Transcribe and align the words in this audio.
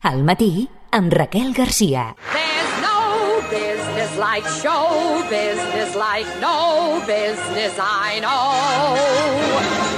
Al 0.00 0.22
matí, 0.22 0.68
amb 0.94 1.12
Raquel 1.12 1.52
Garcia. 1.52 2.14
There's 2.32 2.74
no 2.80 3.42
business 3.50 4.16
like 4.16 4.46
show 4.46 5.26
business, 5.28 5.96
like 5.96 6.24
no 6.40 7.02
business 7.04 7.74
I 7.80 8.20
know. 8.22 8.94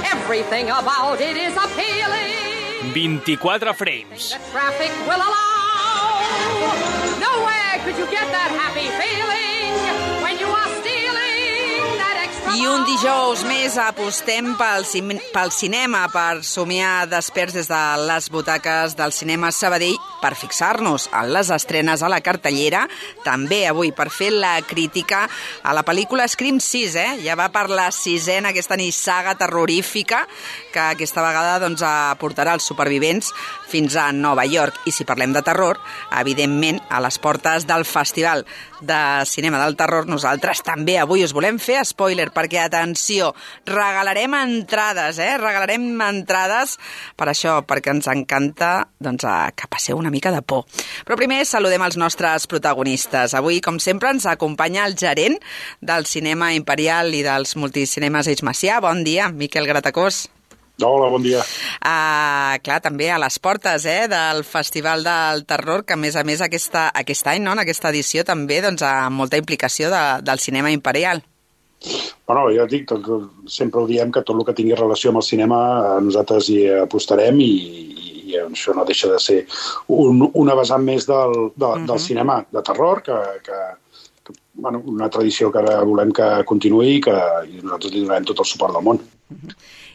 Everything 0.09 0.71
about 0.71 1.21
it 1.21 1.37
is 1.37 1.53
appealing. 1.53 2.89
24 3.37 3.73
frames. 3.75 4.31
The 4.33 4.39
traffic 4.49 4.89
will 5.05 5.21
allow. 5.21 6.73
Nowhere 7.21 7.77
could 7.85 7.95
you 8.01 8.09
get 8.09 8.25
that 8.33 8.49
happy 8.57 8.89
feeling 8.97 10.23
when 10.23 10.39
you 10.39 10.47
are. 10.47 10.60
I 12.51 12.65
un 12.67 12.81
dijous 12.83 13.45
més 13.47 13.77
apostem 13.79 14.49
pel, 14.59 14.83
pel 15.31 15.51
cinema, 15.55 16.01
per 16.11 16.41
somiar 16.43 17.05
desperts 17.07 17.55
des 17.55 17.69
de 17.71 17.79
les 18.09 18.27
butaques 18.33 18.97
del 18.99 19.13
cinema 19.15 19.53
Sabadell, 19.55 19.95
per 20.21 20.35
fixar-nos 20.39 21.09
en 21.11 21.31
les 21.33 21.49
estrenes 21.53 22.03
a 22.03 22.09
la 22.11 22.21
cartellera, 22.23 22.85
també 23.25 23.63
avui 23.67 23.91
per 23.95 24.09
fer 24.13 24.31
la 24.33 24.53
crítica 24.61 25.25
a 25.63 25.73
la 25.75 25.83
pel·lícula 25.87 26.27
Scream 26.29 26.61
6, 26.61 26.95
eh? 26.95 27.09
Ja 27.25 27.37
va 27.39 27.49
per 27.53 27.67
la 27.71 27.89
sisena, 27.95 28.51
aquesta 28.51 28.77
nissaga 28.79 29.35
terrorífica, 29.39 30.23
que 30.71 30.83
aquesta 30.93 31.25
vegada 31.25 31.59
doncs, 31.63 31.83
portarà 32.21 32.55
els 32.57 32.67
supervivents 32.67 33.31
fins 33.71 33.95
a 33.95 34.11
Nova 34.11 34.45
York. 34.45 34.83
I 34.85 34.93
si 34.95 35.07
parlem 35.07 35.33
de 35.33 35.43
terror, 35.45 35.79
evidentment, 36.19 36.81
a 36.89 37.01
les 37.03 37.17
portes 37.21 37.65
del 37.67 37.85
Festival 37.87 38.45
de 38.81 39.25
Cinema 39.25 39.61
del 39.63 39.77
Terror, 39.79 40.07
nosaltres 40.09 40.63
també 40.65 40.97
avui 40.99 41.23
us 41.23 41.33
volem 41.33 41.59
fer 41.61 41.81
spoiler, 41.87 42.29
perquè, 42.33 42.65
atenció, 42.65 43.31
regalarem 43.69 44.35
entrades, 44.41 45.21
eh? 45.21 45.33
Regalarem 45.41 45.87
entrades 46.07 46.77
per 47.17 47.29
això, 47.31 47.59
perquè 47.67 47.95
ens 47.95 48.09
encanta 48.11 48.71
doncs, 48.99 49.25
eh, 49.25 49.53
que 49.55 49.69
passeu 49.71 49.97
una 49.97 50.10
mica 50.11 50.33
de 50.35 50.43
por. 50.43 50.67
Però 51.07 51.17
primer 51.19 51.41
saludem 51.49 51.81
els 51.87 51.97
nostres 51.99 52.45
protagonistes. 52.51 53.35
Avui, 53.37 53.61
com 53.63 53.79
sempre, 53.79 54.11
ens 54.13 54.27
acompanya 54.29 54.85
el 54.85 54.97
gerent 54.99 55.39
del 55.81 56.05
Cinema 56.05 56.51
Imperial 56.57 57.15
i 57.15 57.23
dels 57.25 57.55
multicinemes 57.57 58.29
Eix 58.29 58.43
Macià. 58.45 58.81
Bon 58.83 59.03
dia, 59.07 59.31
Miquel 59.31 59.69
Gratacós. 59.69 60.27
Hola, 60.81 61.09
bon 61.13 61.21
dia. 61.21 61.41
Uh, 61.81 62.57
clar, 62.65 62.79
també 62.81 63.11
a 63.11 63.19
les 63.21 63.37
portes 63.43 63.85
eh, 63.85 64.07
del 64.09 64.43
Festival 64.47 65.03
del 65.05 65.43
Terror, 65.45 65.83
que 65.85 65.93
a 65.93 65.99
més 65.99 66.17
a 66.17 66.23
més 66.25 66.41
aquesta, 66.41 66.87
aquest 66.97 67.27
any, 67.29 67.43
no, 67.43 67.53
en 67.53 67.61
aquesta 67.61 67.91
edició 67.91 68.25
també, 68.25 68.61
doncs, 68.65 68.81
amb 68.87 69.21
molta 69.21 69.37
implicació 69.37 69.91
de, 69.93 70.01
del 70.25 70.41
cinema 70.41 70.71
imperial. 70.73 71.21
Bueno, 72.27 72.47
ja 72.55 72.65
dic, 72.69 72.87
tot, 72.89 73.07
sempre 73.49 73.81
ho 73.81 73.87
diem 73.89 74.11
que 74.13 74.23
tot 74.25 74.37
el 74.37 74.45
que 74.47 74.55
tingui 74.57 74.77
relació 74.77 75.11
amb 75.11 75.21
el 75.21 75.27
cinema 75.27 75.61
eh, 75.61 75.95
nosaltres 76.05 76.49
hi 76.53 76.61
apostarem 76.81 77.41
i, 77.43 77.51
i 78.31 78.39
això 78.41 78.75
no 78.77 78.87
deixa 78.87 79.11
de 79.11 79.19
ser 79.19 79.39
un, 79.87 80.23
una 80.33 80.55
vessant 80.57 80.83
més 80.85 81.07
del, 81.09 81.51
de, 81.55 81.65
uh 81.65 81.75
-huh. 81.75 81.85
del 81.85 81.99
cinema 81.99 82.41
de 82.51 82.61
terror, 82.61 83.03
que, 83.03 83.17
que, 83.43 83.59
que 84.23 84.33
bueno, 84.53 84.81
una 84.85 85.09
tradició 85.09 85.51
que 85.51 85.59
ara 85.59 85.83
volem 85.83 86.11
que 86.11 86.43
continuï 86.45 86.97
i 86.97 87.01
que 87.01 87.17
i 87.47 87.61
nosaltres 87.61 87.93
li 87.93 88.01
donarem 88.01 88.25
tot 88.25 88.39
el 88.39 88.45
suport 88.45 88.73
del 88.73 88.83
món. 88.83 88.99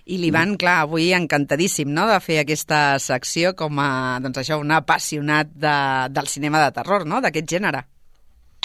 I 0.07 0.19
l'Ivan, 0.19 0.57
clar, 0.57 0.83
avui 0.85 1.13
encantadíssim 1.13 1.89
no?, 1.91 2.07
de 2.07 2.21
fer 2.21 2.39
aquesta 2.39 2.99
secció 3.03 3.55
com 3.55 3.79
a, 3.83 4.21
doncs 4.23 4.39
això, 4.39 4.61
un 4.61 4.71
apassionat 4.71 5.49
de, 5.51 5.77
del 6.15 6.27
cinema 6.27 6.63
de 6.65 6.71
terror, 6.73 7.05
no?, 7.07 7.21
d'aquest 7.21 7.49
gènere. 7.49 7.83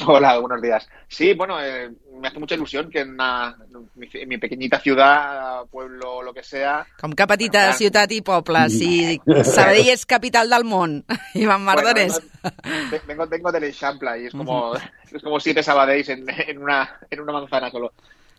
Hola, 0.07 0.39
buenos 0.39 0.61
días. 0.61 0.89
Sí, 1.07 1.33
bueno, 1.35 1.63
eh, 1.63 1.91
me 2.19 2.27
hace 2.27 2.39
mucha 2.39 2.55
ilusión 2.55 2.89
que 2.89 3.01
en, 3.01 3.11
una, 3.11 3.55
mi, 3.95 4.07
en 4.11 4.29
mi 4.29 4.37
pequeñita 4.39 4.79
ciudad, 4.79 5.63
pueblo, 5.69 6.23
lo 6.23 6.33
que 6.33 6.41
sea... 6.43 6.87
Com 6.99 7.11
que 7.13 7.27
petita 7.27 7.59
Bueno, 7.67 7.77
ciutat 7.77 8.11
i 8.15 8.21
poble, 8.25 8.63
si 8.73 9.19
Sabadell 9.45 9.91
és 9.93 10.07
capital 10.09 10.49
del 10.49 10.65
món, 10.65 11.03
Ivan 11.37 11.61
Mardones. 11.61 12.17
Bueno, 12.41 12.89
ve- 12.89 13.01
vengo, 13.05 13.27
vengo 13.27 13.51
del 13.51 13.65
Eixample 13.69 14.23
y 14.23 14.25
es 14.27 14.33
como, 14.33 14.73
es 14.75 15.21
como 15.23 15.39
siete 15.39 15.61
Sabadells 15.61 16.09
en, 16.09 16.25
en, 16.29 16.57
una, 16.57 16.97
en 17.09 17.19
una 17.21 17.33
manzana 17.33 17.69
solo. 17.69 17.93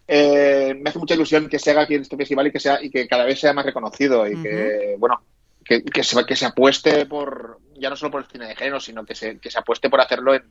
Eh, 0.08 0.74
me 0.80 0.90
hace 0.90 0.98
mucha 0.98 1.14
ilusión 1.14 1.48
que 1.48 1.60
se 1.60 1.70
haga 1.70 1.82
aquí 1.82 1.94
este 1.94 2.16
festival 2.16 2.48
y 2.48 2.50
que, 2.50 2.58
sea, 2.58 2.82
y 2.82 2.90
que 2.90 3.06
cada 3.06 3.24
vez 3.24 3.38
sea 3.38 3.52
más 3.52 3.64
reconocido 3.64 4.26
y 4.26 4.42
que, 4.42 4.96
bueno, 4.98 5.22
que, 5.64 5.84
que, 5.84 6.02
se, 6.02 6.26
que 6.26 6.34
se 6.34 6.46
apueste 6.46 7.06
por, 7.06 7.60
ya 7.76 7.88
no 7.88 7.94
solo 7.94 8.10
por 8.10 8.22
el 8.22 8.26
cine 8.28 8.48
de 8.48 8.56
género, 8.56 8.80
sino 8.80 9.04
que 9.04 9.14
se, 9.14 9.38
que 9.38 9.48
se 9.50 9.60
apueste 9.60 9.88
por 9.88 10.00
hacerlo 10.00 10.34
en, 10.34 10.42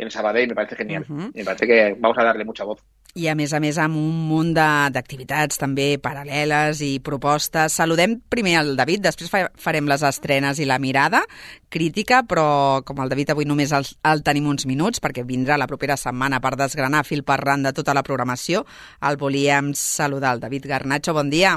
en 0.00 0.10
Sabadell. 0.10 0.48
Me 0.48 0.54
parece 0.54 0.76
genial. 0.76 1.04
Ujú. 1.08 1.30
Me 1.34 1.44
parece 1.44 1.66
que 1.66 1.96
vamos 1.98 2.18
a 2.18 2.24
darle 2.24 2.44
mucha 2.44 2.64
voz. 2.64 2.78
I 3.18 3.26
a 3.26 3.34
més 3.34 3.50
a 3.52 3.58
més 3.58 3.74
amb 3.82 3.96
un 3.98 4.28
munt 4.28 4.52
de- 4.54 4.90
d'activitats 4.94 5.58
també 5.58 5.98
paral·leles 5.98 6.78
i 6.86 7.00
propostes. 7.02 7.72
Saludem 7.74 8.20
primer 8.28 8.52
el 8.60 8.76
David, 8.78 9.00
després 9.02 9.28
fa, 9.32 9.40
farem 9.58 9.88
les 9.90 10.04
estrenes 10.06 10.60
i 10.62 10.64
la 10.64 10.78
mirada 10.78 11.24
crítica, 11.68 12.22
però 12.22 12.84
com 12.86 13.00
el 13.02 13.08
David 13.10 13.30
avui 13.34 13.44
només 13.50 13.72
el, 13.72 13.84
el 14.04 14.22
tenim 14.22 14.46
uns 14.46 14.64
minuts 14.66 15.00
perquè 15.02 15.24
vindrà 15.26 15.58
la 15.58 15.66
propera 15.66 15.96
setmana 15.98 16.38
per 16.40 16.54
desgranar 16.56 17.02
fil 17.04 17.24
per 17.26 17.40
ran 17.42 17.62
de 17.66 17.72
tota 17.72 17.94
la 17.94 18.04
programació, 18.06 18.64
el 19.02 19.16
volíem 19.18 19.72
saludar. 19.74 20.34
El 20.36 20.40
David 20.46 20.66
Garnacho, 20.70 21.12
bon 21.12 21.30
dia. 21.30 21.56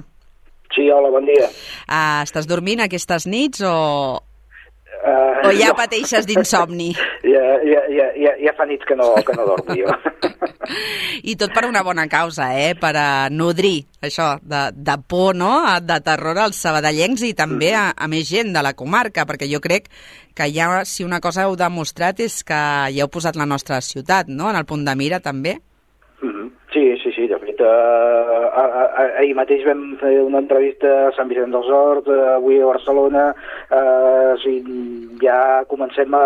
Sí, 0.73 0.89
hola, 0.89 1.11
bon 1.13 1.27
dia. 1.29 1.45
Uh, 1.85 2.23
estàs 2.25 2.47
dormint 2.49 2.81
aquestes 2.81 3.27
nits 3.29 3.61
o, 3.61 4.17
Uh, 5.03 5.49
o 5.49 5.51
ja 5.51 5.73
pateixes 5.75 6.27
d'insomni? 6.29 6.93
Ja, 7.33 7.41
ja, 7.65 7.79
ja, 7.89 8.05
ja, 8.19 8.31
ja 8.39 8.51
fa 8.55 8.65
nits 8.67 8.85
que 8.85 8.95
no, 8.99 9.07
que 9.25 9.33
no 9.35 9.45
dormo 9.47 9.73
jo. 9.75 9.89
I 11.31 11.33
tot 11.39 11.53
per 11.55 11.63
una 11.65 11.81
bona 11.83 12.05
causa, 12.11 12.49
eh? 12.59 12.75
Per 12.79 12.91
a 12.99 13.29
nodrir 13.31 13.87
això 14.03 14.33
de, 14.43 14.61
de 14.75 14.95
por, 15.09 15.33
no?, 15.35 15.63
de 15.81 15.97
terror 16.05 16.37
als 16.43 16.59
sabadellencs 16.61 17.23
i 17.25 17.33
també 17.35 17.71
a, 17.79 17.87
a 17.95 18.09
més 18.11 18.27
gent 18.29 18.53
de 18.53 18.63
la 18.63 18.75
comarca, 18.77 19.25
perquè 19.27 19.49
jo 19.49 19.63
crec 19.63 19.89
que 20.35 20.49
ja, 20.53 20.69
si 20.85 21.07
una 21.07 21.19
cosa 21.23 21.47
heu 21.47 21.57
demostrat 21.59 22.19
és 22.23 22.41
que 22.45 22.61
ja 22.93 23.07
heu 23.07 23.11
posat 23.11 23.39
la 23.39 23.49
nostra 23.49 23.81
ciutat, 23.81 24.29
no?, 24.29 24.51
en 24.51 24.59
el 24.59 24.67
punt 24.69 24.85
de 24.85 24.95
mira, 24.99 25.23
també. 25.23 25.57
Mhm. 27.63 28.49
A, 28.53 29.05
ahir 29.19 29.33
mateix 29.37 29.63
vam 29.65 29.81
fer 30.01 30.13
una 30.21 30.41
entrevista 30.43 30.91
a 31.07 31.13
Sant 31.17 31.31
Vicent 31.31 31.53
dels 31.55 31.69
Horts, 31.73 32.09
uh, 32.11 32.35
avui 32.35 32.59
a 32.61 32.69
Barcelona, 32.69 33.29
uh, 33.69 34.33
o 34.33 34.37
sigui, 34.43 34.77
ja 35.23 35.63
comencem 35.71 36.13
a, 36.17 36.25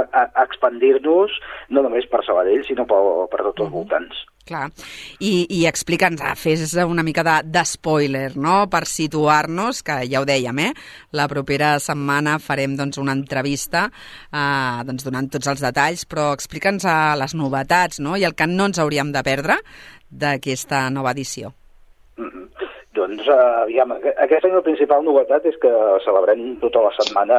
a, 0.00 0.24
a 0.24 0.46
expandir-nos, 0.48 1.38
no 1.70 1.84
només 1.86 2.08
per 2.10 2.24
Sabadell, 2.26 2.64
sinó 2.66 2.88
per, 2.90 3.02
per 3.30 3.44
tots 3.50 3.66
els 3.66 3.74
voltants. 3.74 4.24
Clar. 4.48 4.70
I, 5.20 5.44
i 5.52 5.66
explica'ns, 5.68 6.22
ah, 6.24 6.32
fes 6.38 6.72
una 6.80 7.04
mica 7.04 7.20
de, 7.26 7.36
de 7.52 7.64
no?, 8.40 8.54
per 8.72 8.86
situar-nos, 8.88 9.82
que 9.84 9.98
ja 10.08 10.22
ho 10.22 10.24
dèiem, 10.24 10.58
eh? 10.64 10.72
La 11.12 11.28
propera 11.28 11.74
setmana 11.78 12.38
farem 12.40 12.76
doncs, 12.78 12.96
una 12.98 13.12
entrevista 13.12 13.90
eh, 14.32 14.84
doncs, 14.88 15.04
donant 15.04 15.28
tots 15.28 15.50
els 15.52 15.60
detalls, 15.60 16.06
però 16.08 16.32
explica'ns 16.32 16.84
eh, 16.88 17.16
les 17.20 17.34
novetats, 17.34 18.00
no?, 18.00 18.16
i 18.16 18.24
el 18.24 18.34
que 18.34 18.48
no 18.48 18.70
ens 18.70 18.80
hauríem 18.80 19.12
de 19.12 19.22
perdre 19.26 19.58
d'aquesta 20.08 20.88
nova 20.90 21.12
edició. 21.12 21.52
Mhm. 22.16 22.46
Doncs, 22.98 23.28
uh, 23.28 23.62
aviam, 23.62 23.92
aqu- 23.94 24.14
aquest 24.24 24.44
any 24.48 24.54
la 24.56 24.62
principal 24.64 25.04
novetat 25.04 25.44
és 25.46 25.54
que 25.62 25.70
celebrem 26.02 26.56
tota 26.58 26.80
la 26.82 26.90
setmana, 26.96 27.36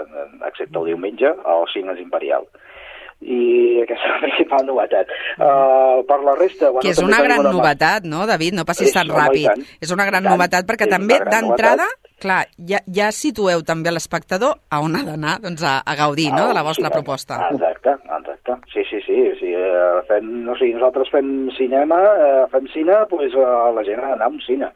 uh, 0.00 0.46
excepte 0.48 0.80
el 0.80 0.88
diumenge, 0.90 1.28
al 1.44 1.68
Cines 1.70 2.00
Imperial. 2.02 2.48
I 3.20 3.80
aquesta 3.82 4.06
és 4.06 4.12
la 4.12 4.18
principal 4.26 4.66
novetat. 4.68 5.12
Uh, 5.38 6.02
per 6.08 6.18
la 6.24 6.34
resta... 6.36 6.68
Bueno, 6.70 6.82
que 6.84 6.92
és 6.92 7.00
una 7.02 7.22
gran 7.24 7.42
ma- 7.42 7.52
novetat, 7.54 8.04
no, 8.04 8.26
David? 8.28 8.54
No 8.58 8.64
passis 8.68 8.92
tan 8.92 9.08
ràpid. 9.08 9.46
tant. 9.48 9.62
És 9.80 9.90
una 9.94 10.04
gran 10.04 10.22
tant. 10.22 10.34
novetat 10.36 10.66
perquè 10.68 10.88
també, 10.90 11.16
una 11.22 11.30
d'entrada, 11.32 11.86
clar, 12.20 12.42
ja, 12.68 12.82
ja 12.92 13.08
situeu 13.12 13.62
també 13.66 13.90
l'espectador 13.92 14.58
a 14.68 14.80
on 14.84 14.96
ha 14.96 15.02
d'anar 15.06 15.38
doncs, 15.42 15.64
a, 15.64 15.78
a 15.80 15.96
gaudir 15.96 16.28
no, 16.32 16.48
de 16.48 16.54
la 16.54 16.60
Ah, 16.60 16.68
vostra 16.68 16.88
sí, 16.90 16.94
proposta. 16.98 17.40
Exacte, 17.52 17.96
exacte. 18.18 18.58
Sí, 18.74 18.84
sí, 18.90 19.00
sí. 19.06 19.16
Sigui, 19.40 19.54
eh, 19.54 20.02
fem, 20.08 20.30
o 20.48 20.56
sigui, 20.60 20.74
nosaltres 20.76 21.08
fem 21.12 21.32
cinema, 21.56 22.02
eh, 22.20 22.44
fem 22.52 22.68
cine, 22.74 23.00
doncs 23.10 23.32
eh, 23.32 23.48
la 23.76 23.84
gent 23.88 24.04
ha 24.04 24.12
d'anar 24.12 24.28
a 24.28 24.34
un 24.36 24.40
cine. 24.44 24.68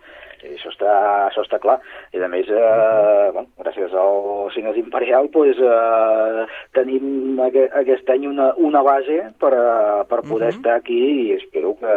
I 0.42 0.54
això 0.56 0.70
està, 0.72 0.92
això 1.28 1.42
està 1.44 1.58
clar. 1.60 1.78
I 2.16 2.22
a 2.24 2.28
més, 2.28 2.48
eh, 2.48 3.30
bueno, 3.32 3.48
gràcies 3.58 3.92
al 3.92 4.50
Cines 4.54 4.76
Imperial, 4.80 5.28
doncs, 5.32 5.58
eh, 5.60 6.46
tenim 6.72 7.38
aquest, 7.44 7.74
aquest 7.82 8.08
any 8.10 8.26
una, 8.26 8.54
una 8.56 8.82
base 8.82 9.18
per, 9.38 9.52
a- 9.54 10.04
per 10.08 10.22
poder 10.22 10.48
Mhm. 10.52 10.56
estar 10.56 10.74
aquí 10.78 10.98
i 11.28 11.32
espero 11.36 11.74
que, 11.78 11.94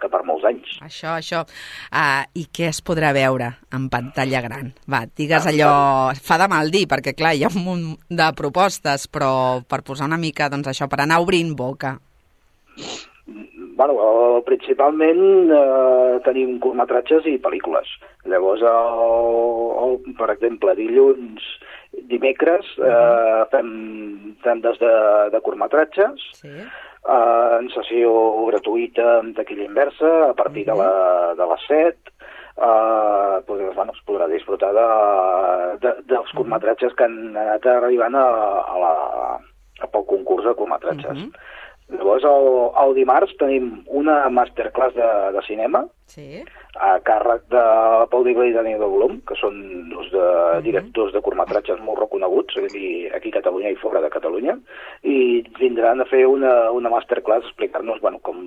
que 0.00 0.08
per 0.08 0.22
molts 0.24 0.44
anys. 0.44 0.76
Això, 0.82 1.16
això. 1.16 1.44
Uh, 1.92 2.24
I 2.34 2.46
què 2.52 2.68
es 2.68 2.82
podrà 2.84 3.12
veure 3.14 3.52
en 3.72 3.88
pantalla 3.88 4.40
gran? 4.42 4.72
Va, 4.90 5.04
digues 5.16 5.46
Ah, 5.46 5.50
allò... 5.50 6.14
Fa 6.22 6.38
de 6.38 6.48
mal 6.48 6.70
dir, 6.70 6.86
perquè, 6.86 7.14
clar, 7.14 7.34
hi 7.34 7.44
ha 7.44 7.48
un 7.54 7.64
munt 7.64 7.98
de 8.10 8.32
propostes, 8.36 9.08
però 9.08 9.62
per 9.66 9.82
posar 9.82 10.06
una 10.06 10.18
mica, 10.18 10.48
doncs 10.48 10.68
això, 10.68 10.88
per 10.88 11.00
anar 11.00 11.20
obrint 11.20 11.54
boca. 11.56 11.98
Bueno, 13.76 13.94
eh, 14.00 14.42
principalment 14.46 15.50
eh, 15.52 16.20
tenim 16.24 16.54
curtmetratges 16.64 17.26
i 17.28 17.36
pel·lícules. 17.44 17.90
Llavors, 18.24 18.62
el, 18.64 19.50
el, 19.84 20.14
per 20.16 20.30
exemple, 20.32 20.72
dilluns, 20.78 21.44
dimecres, 22.08 22.70
eh, 22.80 23.42
fem 23.52 23.68
tandes 24.44 24.80
de, 24.80 24.92
de 25.34 25.40
curtmetratges, 25.44 26.24
Sí. 26.40 26.48
eh, 26.56 27.58
en 27.60 27.68
sessió 27.74 28.14
gratuïta 28.48 29.18
amb 29.18 29.36
taquilla 29.36 29.68
inversa, 29.68 30.30
a 30.30 30.34
partir 30.34 30.64
de, 30.66 30.74
la, 30.80 30.90
de 31.36 31.46
les 31.52 31.66
7. 31.68 32.12
eh, 32.56 33.42
pues, 33.46 33.74
bueno, 33.76 33.92
es 33.92 34.00
podrà 34.08 34.26
disfrutar 34.32 34.72
de, 34.72 34.86
de, 35.84 35.92
dels 36.08 36.32
curtmetratges 36.32 36.94
que 36.96 37.04
han 37.04 37.36
anat 37.36 37.66
arribant 37.68 38.16
a, 38.16 38.24
a 38.64 38.78
la, 38.80 38.94
a 39.84 39.86
pel 39.92 40.06
concurs 40.08 40.48
de 40.48 40.54
curtmetratges. 40.56 41.12
Mhm. 41.26 41.32
Llavors, 41.88 42.24
el, 42.26 42.46
el 42.82 42.94
dimarts 42.96 43.36
tenim 43.38 43.84
una 43.86 44.28
masterclass 44.28 44.94
de, 44.94 45.10
de 45.36 45.42
cinema 45.46 45.84
Sí. 46.06 46.42
a 46.78 47.00
càrrec 47.02 47.46
de 47.50 47.62
Pau 48.10 48.22
Digla 48.24 48.44
i 48.46 48.52
Daniel 48.54 48.78
de 48.82 48.86
Volum, 48.90 49.16
que 49.26 49.34
són 49.38 49.56
dos 49.90 50.06
de, 50.12 50.26
directors 50.62 51.12
de 51.14 51.20
curtmetratges 51.22 51.80
molt 51.82 51.98
reconeguts 51.98 52.58
aquí, 52.62 53.08
aquí 53.14 53.30
a 53.32 53.36
Catalunya 53.40 53.70
i 53.70 53.78
fora 53.80 54.00
de 54.00 54.10
Catalunya, 54.10 54.54
i 55.02 55.42
vindran 55.58 56.00
a 56.00 56.06
fer 56.10 56.24
una, 56.30 56.70
una 56.70 56.90
masterclass 56.90 57.42
a 57.44 57.48
explicar-nos 57.50 58.00
bueno, 58.00 58.18
com, 58.22 58.38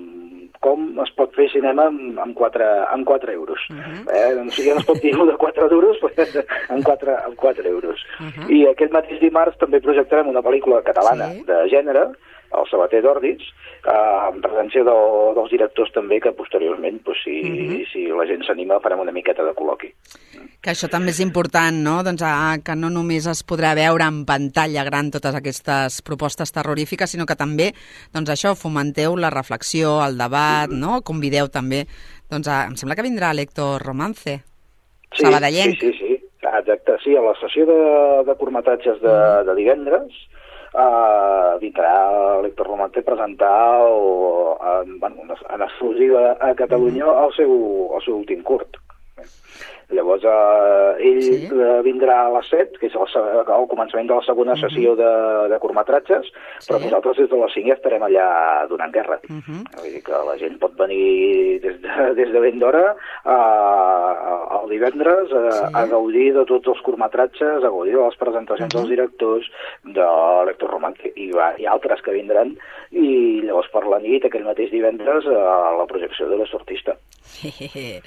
com 0.60 0.88
es 1.04 1.12
pot 1.16 1.32
fer 1.36 1.50
cinema 1.52 1.86
amb, 1.90 2.18
amb, 2.20 2.34
4, 2.36 2.70
amb 2.96 3.04
4 3.08 3.32
euros. 3.32 3.60
Uh 3.70 3.76
-huh. 3.76 4.00
eh? 4.08 4.40
O 4.40 4.50
sigui, 4.50 4.70
no 4.70 4.80
es 4.80 4.86
pot 4.86 5.00
dir 5.02 5.12
de 5.16 5.36
4 5.36 5.68
duros, 5.68 5.96
però 6.00 6.44
amb 6.70 6.84
4, 6.84 7.16
amb 7.26 7.36
4 7.36 7.68
euros. 7.68 8.00
Uh 8.20 8.26
-huh. 8.26 8.50
I 8.50 8.66
aquest 8.68 8.92
mateix 8.92 9.20
dimarts 9.20 9.58
també 9.58 9.80
projectarem 9.80 10.28
una 10.28 10.42
pel·lícula 10.42 10.82
catalana 10.82 11.28
Sí. 11.32 11.44
de 11.44 11.68
gènere, 11.68 12.10
el 12.58 12.66
Sabater 12.70 13.00
d'Ordis, 13.02 13.42
eh, 13.86 14.28
en 14.32 14.40
presència 14.42 14.82
del, 14.84 15.34
dels 15.36 15.50
directors 15.52 15.92
també, 15.94 16.20
que 16.20 16.32
posteriorment, 16.32 17.00
pues, 17.04 17.18
si, 17.24 17.40
Mhm. 17.42 17.84
si 17.92 18.06
la 18.06 18.26
gent 18.26 18.44
s'anima, 18.46 18.80
farem 18.80 19.00
una 19.00 19.12
miqueta 19.12 19.44
de 19.44 19.54
col·loqui. 19.54 19.92
Que 20.60 20.70
això 20.70 20.88
també 20.90 21.10
és 21.10 21.20
important, 21.20 21.72
no? 21.72 22.02
Doncs 22.02 22.22
ah, 22.22 22.56
que 22.62 22.76
no 22.76 22.90
només 22.90 23.26
es 23.26 23.44
podrà 23.46 23.74
veure 23.74 24.04
en 24.04 24.24
pantalla 24.26 24.84
gran 24.84 25.10
totes 25.10 25.34
aquestes 25.34 26.02
propostes 26.02 26.52
terrorífiques, 26.52 27.10
sinó 27.10 27.24
que 27.24 27.36
també, 27.36 27.72
doncs 28.12 28.30
això, 28.30 28.54
fomenteu 28.54 29.16
la 29.16 29.30
reflexió, 29.30 30.04
el 30.04 30.18
debat, 30.18 30.68
no? 30.68 31.00
Convideu 31.02 31.48
també, 31.48 31.86
doncs 32.28 32.48
a, 32.48 32.66
em 32.66 32.76
sembla 32.76 32.94
que 32.96 33.02
vindrà 33.02 33.32
l'Héctor 33.32 33.80
Romance, 33.82 34.42
Sí, 35.12 35.24
sabadellenc. 35.24 35.80
Sí, 35.80 35.92
sí, 35.92 35.98
sí. 35.98 36.16
Exacte, 36.40 36.92
sí, 37.02 37.16
a 37.16 37.20
la 37.20 37.34
sessió 37.40 37.64
de, 37.66 38.24
de 38.26 38.34
curtmetratges 38.36 39.00
de, 39.02 39.44
de 39.44 39.54
divendres 39.54 40.12
uh, 40.74 41.58
vindrà 41.62 42.40
l'Héctor 42.42 42.66
Romante 42.66 43.00
a 43.00 43.06
presentar 43.06 43.80
o, 43.86 44.56
en, 44.74 44.98
bueno, 45.00 45.26
en- 45.28 45.62
exclusiva 45.66 46.36
a 46.40 46.54
Catalunya 46.54 47.06
el, 47.26 47.32
seu, 47.36 47.52
el 47.96 48.04
seu 48.04 48.18
últim 48.20 48.42
curt. 48.42 48.78
Llavors, 49.90 50.22
eh, 50.24 51.04
ell 51.08 51.22
Sí. 51.22 51.46
sí. 51.48 51.54
vindrà 51.84 52.26
a 52.26 52.30
les 52.30 52.48
7, 52.50 52.78
que 52.78 52.86
és 52.86 52.94
el, 52.94 53.06
el 53.40 53.66
començament 53.68 54.06
de 54.08 54.14
la 54.14 54.22
segona 54.22 54.54
sessió 54.56 54.94
de, 54.96 55.10
de 55.50 55.58
curtmetratges, 55.58 56.30
però 56.68 56.78
Sí. 56.78 56.84
nosaltres 56.86 57.16
des 57.18 57.30
de 57.30 57.36
les 57.36 57.52
5 57.54 57.66
ja 57.68 57.74
estarem 57.74 58.02
allà 58.02 58.66
donant 58.68 58.92
guerra. 58.92 59.18
Mhm. 59.28 59.64
Vull 59.80 59.92
dir 59.92 60.02
que 60.04 60.12
la 60.26 60.36
gent 60.38 60.58
pot 60.60 60.76
venir 60.78 61.60
des 61.60 61.80
de, 61.82 61.88
des 62.20 62.30
de 62.32 62.40
ben 62.40 62.58
d'hora 62.58 62.94
a, 63.24 64.60
el 64.62 64.70
divendres 64.70 65.32
a, 65.32 65.50
Sí. 65.50 65.74
a 65.74 65.86
gaudir 65.86 66.32
de 66.34 66.44
tots 66.46 66.68
els 66.68 66.80
curtmetratges, 66.86 67.64
a 67.64 67.68
gaudir 67.68 67.94
de 67.96 68.04
les 68.04 68.16
presentacions 68.16 68.72
dels 68.74 68.88
directors, 68.88 69.50
de 69.84 70.06
l'Hector 70.46 70.70
Roman 70.70 70.94
hi, 71.16 71.30
va, 71.32 71.50
ha 71.56 71.72
altres 71.72 72.00
que 72.02 72.12
vindran, 72.14 72.54
i 72.90 73.42
llavors 73.46 73.68
per 73.72 73.84
la 73.86 73.98
nit, 74.02 74.24
aquell 74.24 74.44
mateix 74.44 74.70
divendres, 74.70 75.26
a 75.26 75.74
la 75.78 75.86
projecció 75.86 76.28
de 76.28 76.36
l'esortista. 76.40 76.96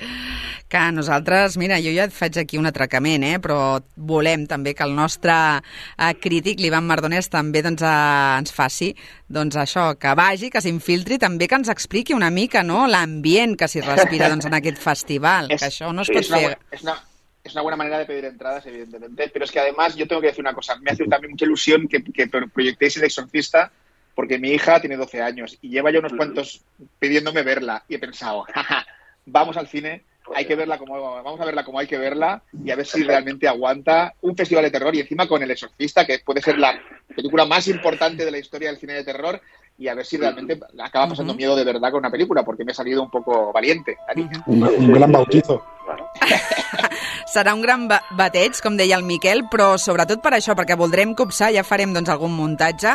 Que 0.74 0.80
nosaltres, 0.92 1.56
mira, 1.62 1.73
jo 1.82 1.92
ja 1.96 2.04
et 2.06 2.14
faig 2.14 2.38
aquí 2.38 2.58
un 2.58 2.66
atracament, 2.70 3.24
eh? 3.24 3.40
però 3.40 3.80
volem 3.96 4.46
també 4.48 4.74
que 4.76 4.84
el 4.84 4.94
nostre 4.96 5.34
eh, 5.62 6.14
crític, 6.22 6.60
l'Ivan 6.60 6.86
Mardonès, 6.86 7.30
també 7.30 7.62
doncs, 7.66 7.82
eh, 7.82 8.38
ens 8.40 8.52
faci 8.54 8.92
doncs, 9.30 9.56
això, 9.58 9.94
que 9.98 10.14
vagi, 10.16 10.50
que 10.54 10.62
s'infiltri, 10.62 11.18
també 11.18 11.48
que 11.48 11.56
ens 11.56 11.70
expliqui 11.70 12.14
una 12.14 12.30
mica 12.30 12.62
no? 12.64 12.86
l'ambient 12.88 13.56
que 13.58 13.68
s'hi 13.68 13.82
respira 13.82 14.30
doncs, 14.30 14.46
en 14.46 14.54
aquest 14.60 14.78
festival, 14.78 15.48
que 15.50 15.66
això 15.72 15.94
no 15.94 16.02
es 16.04 16.08
sí, 16.08 16.14
pot 16.14 16.22
es 16.24 16.30
una, 16.30 16.38
fer... 16.38 16.46
buena- 16.50 16.60
es, 16.72 16.84
una, 16.84 16.98
es 17.44 17.54
una 17.54 17.62
buena 17.64 17.78
manera 17.78 17.98
de 18.00 18.06
pedir 18.06 18.26
entradas, 18.26 18.66
evidentemente, 18.66 19.30
pero 19.34 19.46
es 19.46 19.52
que 19.52 19.60
además 19.60 19.96
yo 19.96 20.08
tengo 20.08 20.22
que 20.22 20.28
decir 20.28 20.42
una 20.44 20.54
cosa, 20.54 20.76
me 20.78 20.92
hace 20.92 21.06
también 21.06 21.32
mucha 21.32 21.46
ilusión 21.46 21.88
que, 21.88 22.04
que 22.04 22.28
pro- 22.28 22.48
proyectéis 22.48 22.98
El 22.98 23.04
Exorcista, 23.06 23.72
porque 24.16 24.38
mi 24.38 24.52
hija 24.52 24.80
tiene 24.80 24.96
12 24.96 25.22
años 25.24 25.58
y 25.62 25.70
lleva 25.70 25.92
ya 25.92 25.98
unos 26.00 26.14
cuantos 26.14 26.62
pidiéndome 27.00 27.42
verla 27.42 27.84
y 27.90 27.96
he 27.96 28.00
pensado, 28.00 28.44
"Jaja, 28.54 28.86
vamos 29.26 29.58
al 29.58 29.68
cine, 29.68 30.04
hay 30.36 30.46
que 30.46 30.56
verla 30.56 30.78
como 30.78 31.00
vamos 31.24 31.40
a 31.40 31.46
verla 31.46 31.64
como 31.64 31.80
hay 31.80 31.88
que 31.88 31.98
verla 31.98 32.42
y 32.64 32.72
a 32.72 32.76
ver 32.76 32.86
si 32.86 33.04
realmente 33.04 33.48
aguanta 33.48 34.14
un 34.22 34.36
festival 34.36 34.64
de 34.64 34.72
terror 34.72 34.96
y 34.96 35.02
encima 35.02 35.28
con 35.28 35.42
El 35.44 35.52
Exorcista, 35.52 36.06
que 36.06 36.20
puede 36.20 36.42
ser 36.42 36.58
la 36.58 36.80
película 37.16 37.46
más 37.46 37.68
importante 37.68 38.26
de 38.26 38.32
la 38.32 38.38
historia 38.38 38.70
del 38.70 38.80
cine 38.80 38.94
de 38.94 39.04
terror 39.04 39.42
y 39.78 39.88
a 39.88 39.96
ver 39.96 40.06
si 40.06 40.18
realmente 40.18 40.60
acaba 40.80 41.10
pasando 41.10 41.34
miedo 41.34 41.56
de 41.56 41.64
verdad 41.64 41.92
con 41.92 42.00
una 42.00 42.12
película, 42.12 42.44
porque 42.44 42.64
me 42.64 42.72
he 42.72 42.76
salido 42.76 43.02
un 43.02 43.10
poco 43.10 43.52
valiente, 43.52 43.98
la 44.08 44.14
niña. 44.14 44.44
Un, 44.46 44.64
un 44.64 44.94
gran 44.94 45.12
bautizo. 45.12 45.64
Serà 47.34 47.56
un 47.56 47.64
gran 47.64 47.88
ba- 47.90 48.02
bateig, 48.14 48.60
com 48.62 48.76
deia 48.78 48.94
el 49.00 49.04
Miquel, 49.08 49.40
però 49.50 49.72
sobretot 49.82 50.20
per 50.22 50.36
això, 50.36 50.54
perquè 50.54 50.76
voldrem 50.78 51.16
copsar, 51.18 51.48
ja 51.56 51.64
farem 51.66 51.90
doncs, 51.96 52.12
algun 52.14 52.30
muntatge, 52.38 52.92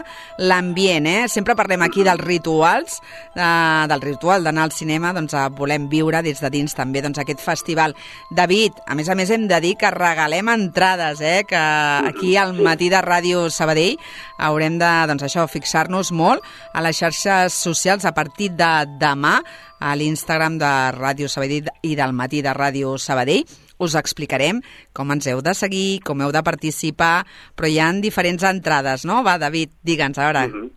l'ambient, 0.47 1.09
eh? 1.11 1.25
Sempre 1.33 1.57
parlem 1.59 1.83
aquí 1.83 2.05
dels 2.07 2.21
rituals, 2.23 3.01
eh, 3.35 3.87
del 3.91 4.01
ritual 4.05 4.45
d'anar 4.47 4.69
al 4.69 4.71
cinema, 4.77 5.11
doncs 5.17 5.35
eh, 5.35 5.49
volem 5.59 5.89
viure 5.91 6.23
des 6.23 6.39
de 6.39 6.51
dins 6.55 6.73
també 6.77 7.03
doncs, 7.03 7.19
aquest 7.19 7.41
festival. 7.43 7.97
David, 8.31 8.79
a 8.87 8.95
més 8.95 9.09
a 9.11 9.17
més 9.19 9.31
hem 9.35 9.49
de 9.51 9.59
dir 9.65 9.75
que 9.81 9.91
regalem 9.91 10.49
entrades, 10.55 11.21
eh? 11.21 11.43
que 11.49 11.57
aquí 11.59 12.37
al 12.37 12.55
matí 12.55 12.93
de 12.95 13.03
Ràdio 13.03 13.49
Sabadell 13.51 13.99
haurem 14.39 14.79
de, 14.79 14.93
doncs 15.11 15.27
això, 15.27 15.49
fixar-nos 15.51 16.13
molt 16.13 16.47
a 16.75 16.85
les 16.87 16.95
xarxes 16.97 17.59
socials 17.59 18.05
a 18.07 18.15
partir 18.15 18.53
de 18.55 18.71
demà 19.03 19.41
a 19.81 19.97
l'Instagram 19.97 20.59
de 20.63 20.71
Ràdio 20.95 21.27
Sabadell 21.29 21.73
i 21.83 21.97
del 21.99 22.13
matí 22.15 22.41
de 22.43 22.55
Ràdio 22.55 22.95
Sabadell. 23.03 23.43
Us 23.79 23.95
explicarem 23.95 24.61
com 24.93 25.13
ens 25.15 25.27
heu 25.31 25.41
de 25.41 25.55
seguir, 25.55 26.01
com 26.05 26.21
heu 26.21 26.33
de 26.33 26.43
participar, 26.43 27.25
però 27.57 27.69
hi 27.71 27.79
ha 27.79 27.93
diferents 28.03 28.43
entrades, 28.43 29.05
no? 29.07 29.23
Va, 29.23 29.39
David, 29.39 29.71
digue'ns, 29.83 30.19
a 30.19 30.27
veure. 30.33 30.49
Mhm. 30.49 30.71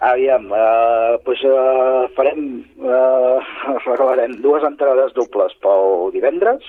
Aviam, 0.00 0.44
uh, 0.52 1.18
pues, 1.24 1.40
uh, 1.42 2.06
farem, 2.14 2.64
uh, 2.78 3.38
regalarem 3.86 4.36
dues 4.40 4.62
entrades 4.62 5.12
dobles 5.16 5.56
pel 5.60 6.12
divendres, 6.14 6.62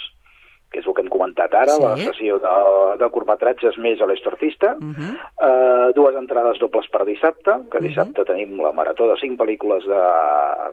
que 0.73 0.81
és 0.81 0.85
el 0.87 0.93
que 0.97 1.01
hem 1.05 1.09
comentat 1.13 1.53
ara, 1.53 1.75
Sí. 1.77 1.81
la 1.83 1.95
sessió 1.97 2.39
de, 2.41 2.55
de 2.97 3.09
curtmetratges 3.13 3.77
més 3.77 4.01
a 4.01 4.07
l'estortista, 4.09 4.75
Uh 4.81 4.93
-huh. 4.97 5.13
uh, 5.45 5.93
dues 5.93 6.15
entrades 6.15 6.59
dobles 6.59 6.89
per 6.89 7.05
dissabte, 7.05 7.51
que 7.71 7.79
dissabte 7.85 8.25
tenim 8.25 8.57
la 8.61 8.71
marató 8.73 9.07
de 9.07 9.19
cinc 9.21 9.39
pel·lícules 9.39 9.85
de, 9.85 10.03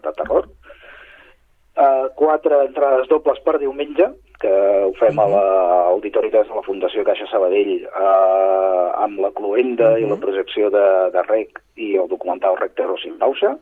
de 0.03 0.13
terror, 0.17 0.49
uh, 0.49 0.76
quatre 2.17 2.63
entrades 2.67 3.09
dobles 3.09 3.41
per 3.45 3.59
diumenge, 3.61 4.09
que 4.41 4.53
ho 4.85 4.93
fem 5.01 5.19
a 5.21 5.27
l'Auditori 5.33 6.31
3 6.33 6.49
de 6.49 6.57
la 6.57 6.65
Fundació 6.65 7.05
Caixa 7.05 7.29
Sabadell 7.31 7.73
eh, 7.85 8.87
amb 9.05 9.21
la 9.25 9.33
cluenda 9.37 9.95
i 10.01 10.09
la 10.09 10.19
projecció 10.21 10.71
de, 10.73 10.85
de 11.15 11.25
REC 11.29 11.61
i 11.77 11.95
el 12.01 12.09
documental 12.13 12.59
REC 12.61 12.77
Terror 12.77 13.01
sin 13.01 13.17
pausa. 13.21 13.55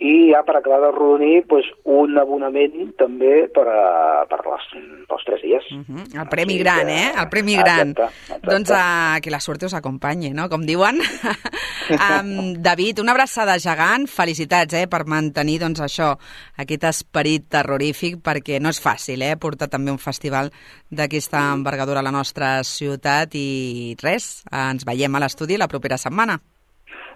I 0.00 0.30
ja 0.30 0.40
per 0.48 0.54
acabar 0.56 0.78
de 0.80 0.90
reunir 0.96 1.42
pues, 1.46 1.66
un 1.84 2.16
abonament 2.16 2.94
també 2.96 3.44
per, 3.52 3.66
a, 3.68 4.22
per 4.30 4.38
les, 4.46 4.68
pels 5.10 5.26
tres 5.26 5.42
dies. 5.44 5.66
Uh 5.76 5.82
-huh. 5.84 6.20
El 6.22 6.28
premi 6.32 6.54
Així 6.54 6.62
gran, 6.62 6.86
que- 6.86 6.96
eh? 6.96 7.12
El 7.20 7.28
premi 7.28 7.56
gran. 7.56 7.90
Exacte, 7.90 8.02
exacte. 8.02 8.50
Doncs 8.50 8.70
uh, 8.70 9.20
que 9.20 9.30
la 9.30 9.40
sort 9.40 9.62
us 9.62 9.74
acompanyi, 9.74 10.30
no? 10.32 10.48
Com 10.48 10.64
diuen. 10.64 11.00
um, 11.90 12.54
David, 12.62 13.00
una 13.00 13.12
abraçada 13.12 13.58
gegant. 13.58 14.06
Felicitats, 14.08 14.72
eh? 14.74 14.86
Per 14.88 15.04
mantenir, 15.04 15.58
doncs, 15.60 15.80
això, 15.80 16.16
aquest 16.56 16.84
esperit 16.84 17.48
terrorífic, 17.50 18.22
perquè 18.22 18.58
no 18.58 18.70
és 18.70 18.80
fàcil, 18.80 19.20
eh? 19.22 19.36
Portar 19.36 19.68
també 19.68 19.90
un 19.90 19.98
festival 19.98 20.50
d'aquesta 20.90 21.52
envergadura 21.52 22.00
a 22.00 22.02
la 22.02 22.10
nostra 22.10 22.64
ciutat 22.64 23.34
i 23.34 23.96
res, 24.02 24.44
ens 24.50 24.84
veiem 24.86 25.14
a 25.14 25.20
l'estudi 25.20 25.58
la 25.58 25.68
propera 25.68 25.98
setmana. 25.98 26.40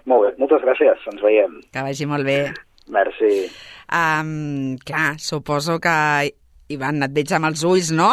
Molt 0.05 0.21
bé, 0.21 0.35
moltes 0.37 0.61
gràcies, 0.61 1.01
ens 1.11 1.21
veiem. 1.21 1.61
Que 1.73 1.81
vagi 1.81 2.05
molt 2.05 2.23
bé. 2.23 2.53
Merci. 2.87 3.47
Um, 3.91 4.75
clar, 4.85 5.15
suposo 5.19 5.79
que... 5.79 6.33
Ivan, 6.73 7.03
et 7.05 7.11
veig 7.13 7.29
amb 7.37 7.45
els 7.45 7.61
ulls, 7.61 7.91
no? 7.93 8.07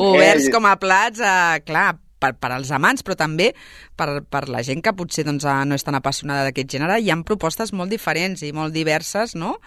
Oberts 0.00 0.46
com 0.48 0.64
a 0.64 0.78
plats, 0.80 1.20
uh, 1.20 1.58
clar, 1.60 1.90
per, 2.24 2.32
per 2.40 2.52
als 2.54 2.70
amants, 2.72 3.04
però 3.04 3.16
també 3.20 3.50
per, 3.98 4.08
per 4.24 4.46
la 4.52 4.62
gent 4.66 4.80
que 4.84 4.94
potser 4.96 5.26
doncs, 5.28 5.44
eh, 5.44 5.56
no 5.68 5.76
és 5.76 5.84
tan 5.84 5.98
apassionada 5.98 6.46
d'aquest 6.48 6.76
gènere. 6.76 6.96
Hi 7.00 7.12
han 7.12 7.24
propostes 7.28 7.74
molt 7.76 7.92
diferents 7.92 8.44
i 8.46 8.52
molt 8.56 8.72
diverses, 8.76 9.36
no? 9.36 9.58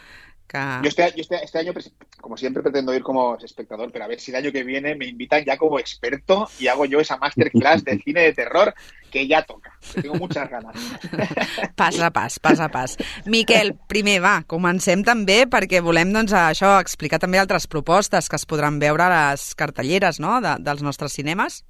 Que... 0.48 0.58
Yo 0.82 0.90
este, 0.90 1.12
yo 1.16 1.22
este, 1.22 1.44
este 1.44 1.60
año, 1.60 1.74
como 2.22 2.38
siempre, 2.38 2.64
pretendo 2.64 2.94
ir 2.94 3.04
como 3.04 3.38
espectador, 3.38 3.92
pero 3.92 4.06
a 4.06 4.08
ver 4.08 4.20
si 4.20 4.32
el 4.32 4.38
año 4.38 4.52
que 4.52 4.64
viene 4.64 4.96
me 4.96 5.06
invitan 5.06 5.44
ya 5.44 5.58
como 5.58 5.80
experto 5.80 6.48
y 6.60 6.68
hago 6.68 6.86
yo 6.86 7.00
esa 7.00 7.18
masterclass 7.18 7.84
de 7.84 8.00
cine 8.00 8.22
de 8.22 8.34
terror 8.34 8.74
que 9.12 9.28
ya 9.28 9.44
toca. 9.44 9.72
que 9.94 10.02
tengo 10.02 10.16
muchas 10.16 10.50
ganas. 10.50 10.76
Pas 11.76 12.00
a 12.00 12.12
pas, 12.12 12.40
pas 12.40 12.60
a 12.60 12.70
pas. 12.70 12.98
Miquel, 13.26 13.76
primer, 13.88 14.20
va, 14.24 14.42
comencem 14.48 15.04
també 15.06 15.46
perquè 15.48 15.82
volem, 15.84 16.12
doncs, 16.14 16.34
això, 16.34 16.78
explicar 16.82 17.20
també 17.22 17.40
altres 17.40 17.68
propostes 17.68 18.28
que 18.28 18.36
es 18.36 18.46
podran 18.50 18.80
veure 18.80 19.06
a 19.06 19.32
les 19.32 19.54
cartelleres, 19.56 20.20
no?, 20.20 20.40
de, 20.42 20.58
dels 20.60 20.84
nostres 20.84 21.14
cinemes. 21.14 21.62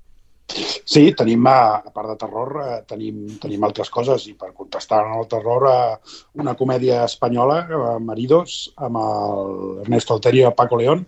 Sí, 0.48 1.12
tenim, 1.12 1.44
a 1.52 1.84
a 1.84 1.92
part 1.92 2.08
de 2.14 2.16
terror, 2.16 2.54
eh, 2.64 2.78
tenim, 2.88 3.26
tenim 3.42 3.64
altres 3.68 3.90
coses 3.92 4.28
i 4.28 4.34
per 4.34 4.54
contrastar 4.56 5.02
amb 5.04 5.20
el 5.20 5.28
terror, 5.28 5.68
eh, 5.68 6.16
una 6.40 6.56
comèdia 6.56 7.04
espanyola, 7.04 7.58
eh, 7.68 8.00
Maridos, 8.00 8.74
amb 8.78 8.98
el 9.02 9.82
Ernesto 9.84 10.16
Alterio 10.16 10.48
i 10.50 10.56
Paco 10.56 10.78
León, 10.80 11.06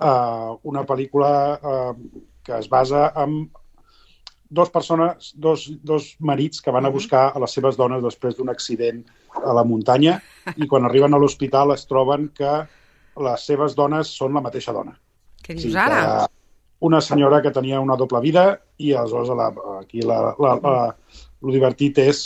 eh, 0.00 0.50
una 0.64 0.84
pel·lícula 0.84 1.32
eh, 1.62 2.20
que 2.42 2.58
es 2.58 2.68
basa 2.68 3.12
en 3.22 3.50
dos 4.50 4.68
persones, 4.68 5.32
dos, 5.36 5.70
dos 5.82 6.16
marits 6.18 6.60
que 6.60 6.70
van 6.70 6.84
a 6.84 6.90
buscar 6.90 7.30
a 7.32 7.38
les 7.40 7.54
seves 7.56 7.78
dones 7.78 8.02
després 8.02 8.36
d'un 8.36 8.50
accident 8.52 9.00
a 9.46 9.54
la 9.56 9.64
muntanya 9.64 10.18
i 10.56 10.66
quan 10.68 10.84
arriben 10.84 11.14
a 11.14 11.18
l'hospital 11.22 11.72
es 11.72 11.86
troben 11.88 12.28
que 12.36 12.66
les 13.16 13.46
seves 13.46 13.74
dones 13.78 14.10
són 14.12 14.34
la 14.34 14.42
mateixa 14.44 14.74
dona. 14.76 14.92
Què 15.40 15.54
O 15.54 15.56
dius 15.56 15.70
sigui 15.70 15.80
ara? 15.80 16.02
que 16.26 16.41
una 16.82 16.98
senyora 17.00 17.38
que 17.42 17.52
tenia 17.54 17.78
una 17.80 17.94
doble 17.96 18.18
vida 18.24 18.44
i 18.82 18.92
aleshores 18.92 19.30
la, 19.38 19.48
aquí 19.78 20.02
la, 20.02 20.16
la, 20.42 20.54
la, 20.62 20.72
el 21.42 21.52
divertit 21.54 21.98
és 22.02 22.22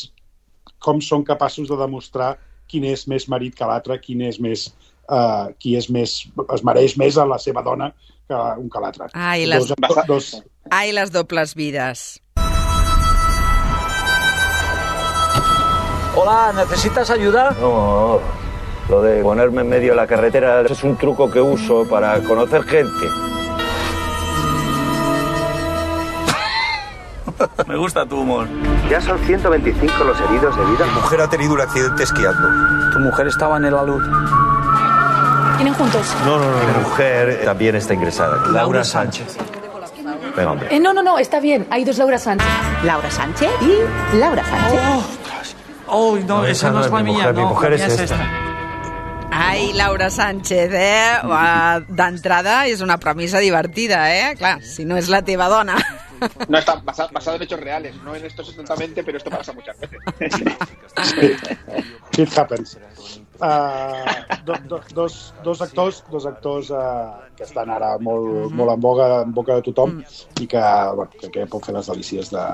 com 0.81 1.01
són 1.05 1.25
capaços 1.29 1.69
de 1.69 1.77
demostrar 1.77 2.35
quin 2.67 2.85
és 2.89 3.05
més 3.11 3.29
marit 3.29 3.55
que 3.55 3.69
l'altre, 3.69 3.99
quin 4.01 4.23
és 4.27 4.39
més, 4.43 4.67
uh, 5.13 5.53
qui 5.61 5.77
és 5.79 5.91
més, 5.93 6.17
es 6.55 6.65
mereix 6.67 6.97
més 6.99 7.19
a 7.21 7.27
la 7.29 7.37
seva 7.39 7.63
dona 7.63 7.91
que 8.27 8.39
un 8.59 8.71
que 8.73 8.81
l'altre. 8.83 9.11
Ai, 9.15 9.45
les- 9.47 9.69
Dos, 9.69 10.01
dos, 10.09 10.31
Ai, 10.71 10.91
les 10.97 11.13
dobles 11.13 11.55
vides. 11.55 12.07
Hola, 16.17 16.53
¿necesitas 16.57 17.11
ayuda? 17.11 17.51
No, 17.61 18.19
lo 18.89 19.03
de 19.03 19.23
ponerme 19.23 19.61
en 19.61 19.69
medio 19.69 19.91
de 19.93 19.97
la 19.97 20.07
carretera 20.07 20.63
es 20.63 20.83
un 20.83 20.97
truco 20.97 21.31
que 21.31 21.41
uso 21.41 21.87
para 21.89 22.19
conocer 22.25 22.63
gente. 22.65 23.07
Me 27.67 27.77
gusta 27.77 28.07
tu 28.07 28.21
humor. 28.21 28.47
Ya 28.91 29.01
son 29.01 29.19
125 29.19 30.05
los 30.05 30.21
heridos 30.21 30.57
de 30.57 30.65
vida. 30.65 30.87
Mi 30.87 30.93
mujer 31.01 31.21
ha 31.21 31.29
tenido 31.29 31.55
un 31.55 31.61
accidente 31.61 32.03
esquiando. 32.05 32.49
Tu 32.93 32.99
mujer 33.01 33.27
estaba 33.29 33.57
en 33.57 33.65
el 33.67 33.75
alud. 33.75 34.03
¿Tienen 35.57 35.75
juntos? 35.75 36.15
No, 36.25 36.39
no, 36.39 36.45
no. 36.51 36.59
Mi 36.67 36.83
mujer 36.83 37.43
también 37.45 37.77
está 37.77 37.95
ingresada. 37.95 38.47
Laura 38.49 38.85
Sánchez. 38.85 39.37
Venga, 40.37 40.53
hombre. 40.53 40.69
Eh, 40.71 40.79
no, 40.81 40.93
no, 40.93 41.03
no, 41.03 41.19
está 41.19 41.41
bien. 41.41 41.67
Hay 41.71 41.85
dos 41.85 41.97
Laura 41.99 42.19
Sánchez. 42.19 42.47
Laura 42.85 43.11
Sánchez 43.11 43.51
y 43.63 44.17
Laura 44.19 44.45
Sánchez. 44.45 44.81
Oh, 45.89 46.17
no, 46.27 46.45
esa 46.45 46.71
no, 46.71 46.81
es 46.85 46.91
la 46.91 46.97
mi 46.99 47.05
mía. 47.05 47.13
mujer, 47.15 47.35
mi 47.35 47.41
no, 47.43 47.49
mujer 47.49 47.71
la 47.79 47.87
es 47.87 47.99
esta. 48.01 48.17
Ai, 49.31 49.73
Laura 49.75 50.11
Sánchez, 50.11 50.71
eh? 50.73 51.19
D'entrada 51.89 52.67
és 52.67 52.81
una 52.81 52.97
premissa 52.99 53.39
divertida, 53.39 54.07
eh? 54.15 54.35
Clar, 54.37 54.63
si 54.65 54.85
no 54.85 54.97
és 54.97 55.09
la 55.13 55.21
teva 55.23 55.49
dona. 55.53 55.77
No 56.49 56.59
está 56.59 56.77
basado, 56.77 57.11
basado 57.13 57.37
en 57.37 57.43
hechos 57.43 57.61
reales, 57.61 57.95
no 58.03 58.15
en 58.15 58.25
estos 58.25 58.49
exactamente, 58.51 59.03
pero 59.03 59.19
esto 59.19 59.31
pasa 59.31 59.53
muchas 59.53 59.77
veces. 59.79 59.99
It 62.19 62.39
happens. 62.39 62.79
Uh, 63.41 64.45
do, 64.45 64.55
do, 64.67 64.81
dos, 64.95 65.35
dos 65.43 65.61
actors, 65.61 66.05
dos 66.11 66.25
actors 66.25 66.71
uh, 66.71 67.27
que 67.37 67.45
estan 67.45 67.69
ara 67.69 67.99
molt, 68.01 68.49
molt 68.57 68.73
en 68.73 68.81
boga, 68.81 69.09
en 69.27 69.35
boca 69.37 69.59
de 69.59 69.67
tothom 69.67 69.99
i 70.41 70.47
que, 70.49 70.63
bueno, 70.97 71.13
que, 71.21 71.29
que 71.35 71.45
pot 71.51 71.69
fer 71.69 71.75
les 71.77 71.91
delícies 71.93 72.33
de, 72.33 72.45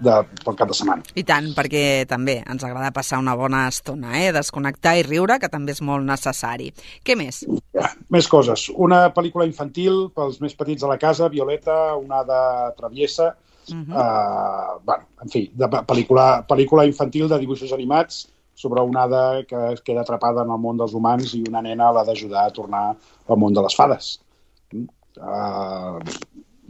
de, 0.00 0.14
pel 0.44 0.56
cap 0.58 0.68
de 0.68 0.74
setmana. 0.74 1.02
I 1.14 1.22
tant, 1.24 1.52
perquè 1.56 2.04
també 2.10 2.40
ens 2.42 2.64
agrada 2.66 2.90
passar 2.92 3.20
una 3.22 3.34
bona 3.38 3.68
estona, 3.68 4.14
eh? 4.20 4.32
Desconnectar 4.34 4.96
i 4.98 5.04
riure, 5.06 5.38
que 5.38 5.48
també 5.48 5.72
és 5.72 5.82
molt 5.82 6.04
necessari. 6.04 6.72
Què 7.04 7.16
més? 7.16 7.44
Ja, 7.76 7.90
més 8.10 8.28
coses. 8.28 8.68
Una 8.74 9.06
pel·lícula 9.14 9.46
infantil 9.46 10.08
pels 10.14 10.40
més 10.40 10.54
petits 10.54 10.82
de 10.82 10.88
la 10.90 10.98
casa, 10.98 11.28
Violeta, 11.28 11.96
una 11.96 12.22
de 12.24 12.42
traviesa, 12.76 13.34
uh 13.68 13.74
-huh. 13.74 13.94
uh, 13.94 14.80
bueno, 14.84 15.04
en 15.22 15.28
fi, 15.28 15.50
de 15.54 15.68
pe- 15.68 15.84
pel·lícula, 15.86 16.46
pel·lícula 16.46 16.86
infantil 16.86 17.28
de 17.28 17.38
dibuixos 17.38 17.72
animats 17.72 18.28
sobre 18.54 18.82
una 18.82 19.02
hada 19.02 19.44
que 19.46 19.72
es 19.72 19.80
queda 19.80 20.02
atrapada 20.02 20.42
en 20.42 20.50
el 20.50 20.58
món 20.58 20.76
dels 20.76 20.94
humans 20.94 21.34
i 21.34 21.42
una 21.48 21.62
nena 21.62 21.92
l'ha 21.92 22.04
d'ajudar 22.04 22.46
a 22.46 22.50
tornar 22.50 22.96
al 23.28 23.36
món 23.36 23.52
de 23.52 23.62
les 23.62 23.74
fades. 23.74 24.20
Uh, 25.16 25.98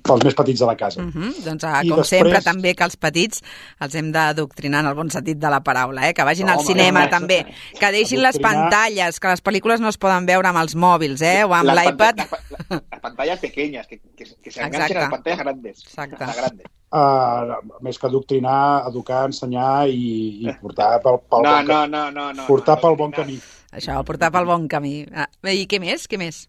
pels 0.04 0.24
més 0.26 0.34
petits 0.36 0.60
de 0.60 0.66
la 0.68 0.76
casa. 0.76 1.00
Uh 1.02 1.08
-huh. 1.08 1.30
Doncs, 1.44 1.64
I 1.64 1.88
com 1.88 1.98
després- 1.98 2.08
sempre, 2.08 2.40
també 2.42 2.74
que 2.74 2.84
els 2.84 2.96
petits 2.96 3.40
els 3.80 3.94
hem 3.94 4.12
d'adoctrinar 4.12 4.80
en 4.80 4.86
el 4.86 4.94
bon 4.94 5.10
sentit 5.10 5.38
de 5.38 5.50
la 5.50 5.60
paraula, 5.62 6.08
eh? 6.08 6.14
que 6.14 6.22
vagin 6.24 6.48
al 6.48 6.58
Home, 6.58 6.66
cinema 6.66 7.00
home, 7.00 7.10
també, 7.10 7.46
que 7.80 7.90
deixin 7.92 8.20
les 8.22 8.36
adoctrinar- 8.36 8.70
pantalles, 8.70 9.20
que 9.20 9.28
les 9.28 9.42
pel·lícules 9.42 9.80
no 9.80 9.88
es 9.88 9.96
poden 9.98 10.26
veure 10.26 10.48
amb 10.48 10.58
els 10.58 10.76
mòbils 10.76 11.22
eh? 11.22 11.44
o 11.44 11.54
amb 11.54 11.70
l'iPad. 11.70 12.16
panta- 12.16 12.28
la- 12.68 12.82
las 12.90 13.00
pantallas 13.00 13.38
pequeñas, 13.40 13.86
que, 13.86 13.98
que, 14.16 14.24
que 14.42 14.50
se 14.50 14.60
enganchen 14.60 14.82
Exacte. 14.82 14.98
a 14.98 15.00
las 15.00 15.10
pantallas 15.10 15.38
grandes. 15.38 15.82
Exacte. 15.84 16.24
A 16.24 16.26
la 16.26 16.34
grande. 16.34 16.64
Uh, 16.94 17.58
més 17.82 17.98
que 17.98 18.06
adoctrinar, 18.06 18.84
educar, 18.88 19.24
ensenyar 19.26 19.88
i, 19.88 20.46
i 20.46 20.52
portar 20.62 21.00
pel, 21.02 21.18
pel 21.28 21.42
No, 21.42 21.50
bon, 21.56 21.66
no, 21.66 21.86
no, 21.88 22.10
no, 22.12 22.32
no. 22.32 22.46
portar 22.46 22.76
no, 22.76 22.80
pel 22.82 22.90
no, 22.90 22.96
bon 22.96 23.10
no. 23.10 23.16
camí. 23.16 23.40
Això, 23.72 24.04
portar 24.04 24.30
pel 24.30 24.44
bon 24.44 24.68
camí. 24.68 25.04
Ah, 25.12 25.26
I 25.42 25.66
què 25.66 25.80
més? 25.80 26.06
Què 26.08 26.16
més? 26.18 26.48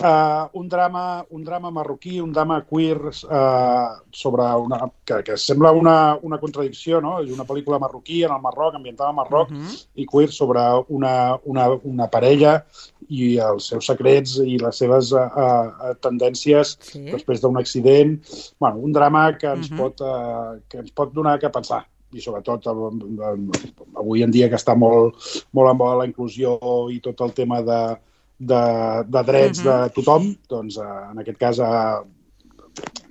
Uh, 0.00 0.48
un, 0.58 0.66
drama, 0.68 1.24
un 1.30 1.44
drama 1.44 1.70
marroquí, 1.70 2.20
un 2.20 2.32
drama 2.32 2.64
queer 2.64 2.96
uh, 3.04 4.00
sobre 4.10 4.42
una, 4.56 4.78
que, 5.04 5.22
que 5.22 5.36
sembla 5.36 5.72
una, 5.72 6.16
una 6.22 6.38
contradicció, 6.40 7.02
no? 7.04 7.18
És 7.20 7.28
una 7.34 7.44
pel·lícula 7.44 7.78
marroquí 7.78 8.22
en 8.24 8.32
el 8.32 8.40
Marroc, 8.40 8.74
ambientada 8.78 9.10
al 9.10 9.16
Marroc, 9.16 9.50
Uh 9.50 9.56
-huh. 9.56 9.86
i 9.96 10.06
queer 10.06 10.30
sobre 10.32 10.60
una, 10.88 11.38
una, 11.44 11.68
una 11.84 12.06
parella 12.08 12.64
i 13.08 13.36
els 13.38 13.66
seus 13.68 13.84
secrets 13.86 14.38
i 14.38 14.56
les 14.58 14.76
seves 14.76 15.12
uh, 15.12 15.18
uh, 15.18 15.94
tendències 16.00 16.78
Sí. 16.80 17.04
després 17.10 17.40
d'un 17.42 17.58
accident. 17.58 18.18
Bueno, 18.58 18.78
un 18.78 18.92
drama 18.92 19.36
que 19.36 19.46
ens, 19.48 19.70
Mhm. 19.70 19.76
pot, 19.78 20.00
uh, 20.00 20.60
que 20.68 20.78
ens 20.78 20.90
pot 20.92 21.12
donar 21.12 21.38
que 21.38 21.48
pensar 21.50 21.84
i 22.12 22.20
sobretot 22.20 22.66
avui 22.66 24.22
en 24.22 24.30
dia 24.30 24.48
que 24.48 24.56
està 24.56 24.74
molt, 24.76 25.14
molt 25.52 25.70
en 25.70 25.78
boga 25.78 25.96
la 25.96 26.06
inclusió 26.06 26.58
i 26.90 27.00
tot 27.00 27.20
el 27.20 27.32
tema 27.32 27.60
de, 27.62 27.96
de, 28.40 28.60
de 29.06 29.22
drets 29.28 29.60
Mhm. 29.60 29.68
de 29.68 29.90
tothom, 29.96 30.30
doncs 30.48 30.78
eh, 30.80 30.88
en 31.12 31.18
aquest 31.20 31.38
cas 31.38 31.58
eh, 31.60 32.00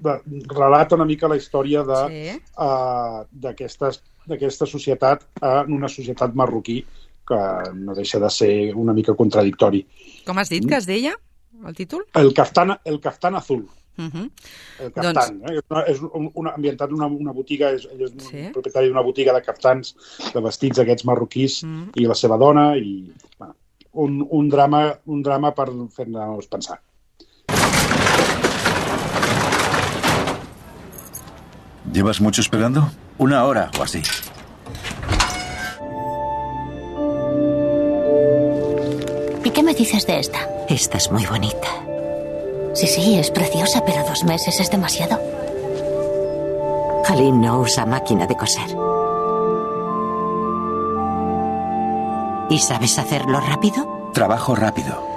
de, 0.01 0.15
relata 0.49 0.95
una 0.97 1.05
mica 1.05 1.27
la 1.29 1.37
història 1.37 1.83
de, 1.85 1.99
Sí. 2.09 2.41
uh, 2.57 3.23
d'aquesta 3.31 4.65
societat 4.65 5.23
en 5.41 5.73
una 5.73 5.87
societat 5.89 6.33
marroquí 6.33 6.79
que 7.27 7.39
no 7.75 7.93
deixa 7.93 8.19
de 8.19 8.29
ser 8.29 8.75
una 8.75 8.93
mica 8.93 9.13
contradictori. 9.13 9.83
Com 10.25 10.37
has 10.41 10.49
dit 10.49 10.65
que 10.65 10.77
es 10.77 10.85
deia, 10.89 11.13
el 11.65 11.75
títol? 11.75 12.05
El 12.15 12.33
Caftán, 12.33 12.77
el 12.85 12.99
Caftán 12.99 13.35
Azul. 13.35 13.67
Uh 13.99 14.05
-huh. 14.05 14.29
El 14.79 14.91
Caftán, 14.93 15.39
doncs... 15.39 15.51
eh? 15.51 15.55
és, 15.57 15.63
una, 15.69 15.81
és 15.83 16.01
un, 16.01 16.31
una, 16.33 16.51
ambientat 16.55 16.89
en 16.89 16.95
una, 16.95 17.07
una 17.07 17.31
botiga, 17.33 17.71
és, 17.71 17.85
ell 17.91 18.01
és 18.01 18.11
un 18.13 18.19
Sí. 18.19 18.49
propietari 18.53 18.87
d'una 18.87 19.01
botiga 19.03 19.33
de 19.33 19.41
caftans, 19.41 19.95
de 20.33 20.39
vestits 20.41 20.79
aquests 20.79 21.05
marroquís, 21.05 21.63
Mm. 21.63 21.89
i 21.95 22.05
la 22.05 22.15
seva 22.15 22.37
dona, 22.37 22.77
i 22.77 23.11
bueno, 23.37 23.55
un, 23.93 24.25
un, 24.29 24.49
drama, 24.49 24.99
un 25.05 25.23
drama 25.23 25.53
per 25.55 25.69
fer-nos 25.95 26.47
pensar. 26.47 26.79
¿Llevas 31.91 32.21
mucho 32.21 32.41
esperando? 32.41 32.89
Una 33.17 33.45
hora 33.45 33.71
o 33.79 33.83
así. 33.83 34.01
¿Y 39.43 39.49
qué 39.49 39.63
me 39.63 39.73
dices 39.73 40.05
de 40.05 40.19
esta? 40.19 40.39
Esta 40.67 40.97
es 40.97 41.11
muy 41.11 41.25
bonita. 41.25 41.67
Sí, 42.73 42.87
sí, 42.87 43.17
es 43.17 43.31
preciosa, 43.31 43.83
pero 43.83 44.03
dos 44.07 44.23
meses 44.23 44.59
es 44.59 44.69
demasiado. 44.69 45.19
Halim 47.07 47.41
no 47.41 47.61
usa 47.61 47.85
máquina 47.85 48.27
de 48.27 48.37
coser. 48.37 48.88
¿Y 52.49 52.57
sabes 52.57 52.97
hacerlo 52.97 53.39
rápido? 53.39 54.09
Trabajo 54.13 54.55
rápido. 54.55 55.07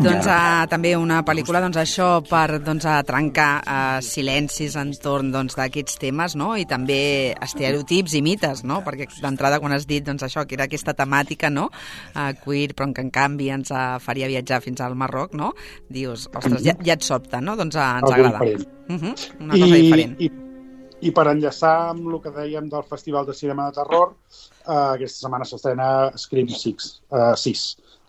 Doncs 0.00 0.26
Ya. 0.26 0.62
uh, 0.62 0.68
també 0.70 0.92
una 0.96 1.24
pel·lícula, 1.26 1.60
doncs 1.60 1.76
això, 1.76 2.22
per 2.22 2.60
doncs, 2.62 2.84
a 2.86 3.02
trencar 3.02 3.48
uh, 3.66 3.98
silencis 4.00 4.76
entorn 4.78 5.32
doncs, 5.34 5.56
d'aquests 5.58 5.98
temes, 5.98 6.36
no? 6.38 6.52
I 6.56 6.64
també 6.70 7.34
estereotips 7.42 8.14
i 8.14 8.22
mites, 8.22 8.62
no? 8.62 8.78
Perquè 8.86 9.08
d'entrada 9.20 9.58
quan 9.58 9.74
has 9.74 9.88
dit 9.90 10.06
doncs, 10.06 10.22
això, 10.22 10.46
que 10.46 10.54
era 10.54 10.64
aquesta 10.70 10.94
temàtica, 10.94 11.50
no? 11.50 11.68
Uh, 12.14 12.30
queer, 12.44 12.76
però 12.78 12.92
que 12.94 13.02
en 13.02 13.10
canvi 13.10 13.50
ens 13.50 13.74
uh, 13.74 13.98
faria 13.98 14.30
viatjar 14.30 14.62
fins 14.62 14.80
al 14.80 14.94
Marroc, 14.94 15.34
no? 15.34 15.52
Dius, 15.90 16.28
ostres, 16.32 16.62
ja, 16.62 16.78
ja 16.80 16.94
et 16.94 17.02
sobta, 17.02 17.42
no? 17.42 17.58
Doncs 17.58 17.74
uh, 17.76 17.98
ens 17.98 18.12
agrada. 18.12 18.38
Uh 18.88 18.94
-huh, 18.96 19.14
una 19.40 19.54
cosa 19.58 19.74
diferent. 19.74 20.20
I, 20.20 20.30
I 21.00 21.12
per 21.14 21.28
enllaçar 21.30 21.74
amb 21.92 22.08
el 22.10 22.16
que 22.24 22.32
dèiem 22.34 22.66
del 22.72 22.82
Festival 22.88 23.26
de 23.28 23.34
Cinema 23.36 23.68
de 23.68 23.76
Terror, 23.78 24.14
eh, 24.66 24.72
aquesta 24.96 25.26
setmana 25.26 25.46
s'estrena 25.46 25.90
Scream 26.18 26.48
6, 26.50 26.88
eh, 27.12 27.34
6, 27.38 27.62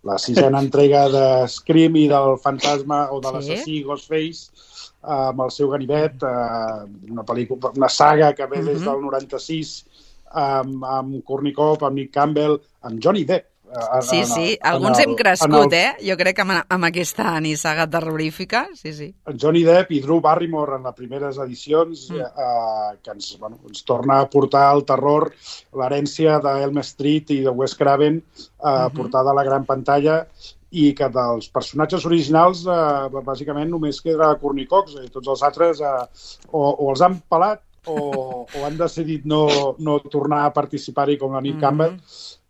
la 0.10 0.18
sisena 0.18 0.62
entrega 0.66 1.04
de 1.14 1.26
Scream 1.48 1.96
i 2.02 2.08
del 2.10 2.38
fantasma 2.42 3.10
o 3.14 3.20
de 3.22 3.28
Sí. 3.28 3.34
l'assassí 3.36 3.84
Ghostface 3.84 4.50
eh, 4.50 5.30
amb 5.30 5.42
el 5.46 5.52
seu 5.52 5.70
ganivet, 5.70 6.18
eh, 6.24 7.12
una, 7.12 7.24
pel·lícula, 7.28 7.72
una 7.78 7.90
saga 7.90 8.34
que 8.34 8.46
ve 8.48 8.64
des 8.64 8.80
Mhm. 8.82 8.86
del 8.90 9.02
96 9.06 9.86
amb, 10.32 10.84
amb 10.86 11.24
Cobb, 11.26 11.84
amb 11.84 11.96
Nick 11.96 12.12
Campbell, 12.14 12.60
amb 12.82 13.00
Johnny 13.04 13.24
Depp, 13.26 13.46
En, 13.70 14.02
Sí, 14.02 14.24
sí, 14.26 14.54
en 14.60 14.66
alguns 14.68 14.98
el- 14.98 15.04
hem 15.10 15.16
crescut, 15.16 15.74
el- 15.74 15.80
eh? 15.80 15.96
Jo 16.08 16.16
crec 16.18 16.36
que 16.36 16.42
amb, 16.42 16.52
amb 16.68 16.86
aquesta 16.86 17.40
nissaga 17.40 17.86
terrorífica, 17.88 18.68
sí, 18.74 18.94
sí. 18.94 19.14
Johnny 19.40 19.64
Depp 19.64 19.92
i 19.92 20.00
Drew 20.02 20.20
Barrymore 20.22 20.76
en 20.78 20.84
les 20.84 20.96
primeres 20.96 21.38
edicions 21.38 22.10
mm. 22.10 22.16
eh, 22.20 22.98
que 23.04 23.12
ens, 23.12 23.38
bueno, 23.40 23.60
ens 23.68 23.84
torna 23.86 24.20
a 24.22 24.30
portar 24.30 24.74
el 24.76 24.84
terror, 24.86 25.32
l'herència 25.74 26.40
d'Elm 26.42 26.80
Street 26.82 27.30
i 27.36 27.42
de 27.46 27.50
Wes 27.52 27.76
Craven 27.76 28.18
eh, 28.18 28.42
uh 28.42 28.68
-huh. 28.70 28.92
portada 28.96 29.32
a 29.32 29.34
la 29.36 29.44
gran 29.44 29.66
pantalla 29.66 30.26
i 30.72 30.94
que 30.94 31.08
dels 31.10 31.50
personatges 31.50 32.06
originals 32.06 32.66
eh, 32.66 33.10
bàsicament 33.26 33.70
només 33.70 34.02
queda 34.02 34.36
Courtney 34.42 34.66
Cox 34.68 34.94
i 35.04 35.10
tots 35.10 35.28
els 35.28 35.44
altres 35.44 35.80
eh, 35.82 36.06
o, 36.52 36.70
o 36.70 36.90
els 36.92 37.02
han 37.02 37.22
pelat 37.30 37.62
o, 37.86 38.46
o 38.46 38.66
han 38.66 38.78
decidit 38.78 39.26
no, 39.26 39.76
no 39.80 40.00
tornar 40.00 40.46
a 40.46 40.54
participar-hi 40.54 41.18
com 41.18 41.34
la 41.34 41.42
Nick 41.42 41.56
Mhm. 41.56 41.62
Campbell 41.62 41.98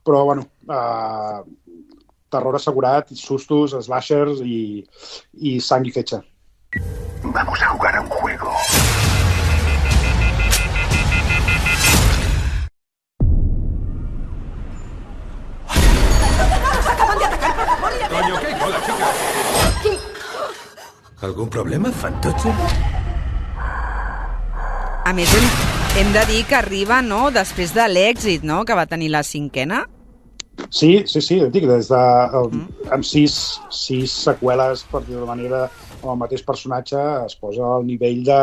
però 0.09 0.23
bueno 0.25 0.47
eh, 0.65 1.41
terror 2.29 2.55
assegurat, 2.55 3.09
sustos, 3.13 3.75
slashers 3.85 4.41
i, 4.41 4.81
i 5.45 5.59
sang 5.61 5.85
i 5.85 5.93
fetge. 5.93 6.21
Vamos 7.23 7.61
a 7.61 7.69
jugar 7.69 7.95
a 7.95 8.01
un 8.01 8.09
juego. 8.09 8.53
Coño, 18.09 18.39
¿qué? 18.41 18.47
Hola, 18.65 18.79
chica. 18.85 19.07
¿Algún 21.21 21.49
problema, 21.49 21.91
Fantozzi? 21.91 22.49
A 25.05 25.13
més, 25.13 25.29
hem, 25.35 25.45
hem 25.99 26.11
de 26.13 26.25
dir 26.29 26.43
que 26.47 26.55
arriba, 26.55 27.01
no?, 27.01 27.27
després 27.33 27.73
de 27.75 27.85
l'èxit, 27.89 28.45
no?, 28.45 28.63
que 28.65 28.77
va 28.77 28.85
tenir 28.89 29.09
la 29.11 29.23
cinquena. 29.27 29.83
Sí, 30.69 31.03
sí, 31.09 31.21
sí, 31.21 31.39
et 31.41 31.51
dic, 31.53 31.65
des 31.69 31.89
de, 31.89 32.01
el, 32.39 32.51
amb 32.93 33.05
sis, 33.05 33.35
sis 33.73 34.13
seqüeles, 34.27 34.83
per 34.91 35.01
dir-ho 35.05 35.23
d'una 35.23 35.31
manera, 35.31 35.63
amb 36.03 36.11
el 36.13 36.21
mateix 36.21 36.43
personatge, 36.45 36.99
es 37.25 37.35
posa 37.41 37.65
al 37.79 37.87
nivell 37.87 38.21
de, 38.27 38.39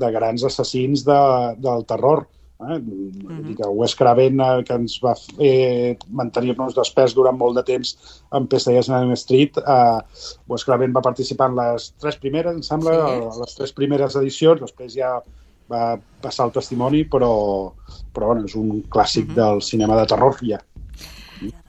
de 0.00 0.10
grans 0.14 0.44
assassins 0.48 1.04
de, 1.08 1.20
del 1.64 1.84
terror. 1.90 2.24
Eh? 2.58 2.78
Mm 2.78 3.12
-hmm. 3.28 3.56
que 3.56 3.68
Wes 3.68 3.94
Craven, 3.94 4.40
eh, 4.40 4.64
que 4.66 4.74
ens 4.74 4.98
va 5.04 5.14
fer 5.14 5.96
mantenir-nos 6.10 6.74
despers 6.74 7.14
durant 7.14 7.38
molt 7.38 7.54
de 7.54 7.62
temps 7.62 7.96
en 8.32 8.48
Pesadillas 8.48 8.88
en 8.88 8.96
Elm 8.96 9.12
Street, 9.12 9.58
eh, 9.58 10.00
Wes 10.48 10.64
Craven 10.64 10.92
va 10.92 11.00
participar 11.00 11.50
en 11.50 11.56
les 11.56 11.94
tres 12.00 12.16
primeres, 12.16 12.54
em 12.54 12.62
sembla, 12.62 12.96
Sí. 13.06 13.40
les 13.40 13.54
tres 13.54 13.72
primeres 13.72 14.16
edicions, 14.16 14.60
després 14.60 14.94
ja 14.94 15.22
va 15.70 15.98
passar 16.20 16.46
el 16.46 16.52
testimoni, 16.52 17.04
però, 17.04 17.72
però 18.12 18.32
bueno, 18.32 18.44
és 18.44 18.54
un 18.56 18.82
clàssic 18.90 19.34
del 19.34 19.62
cinema 19.62 19.96
de 20.00 20.06
terror, 20.06 20.36
ja. 20.42 20.58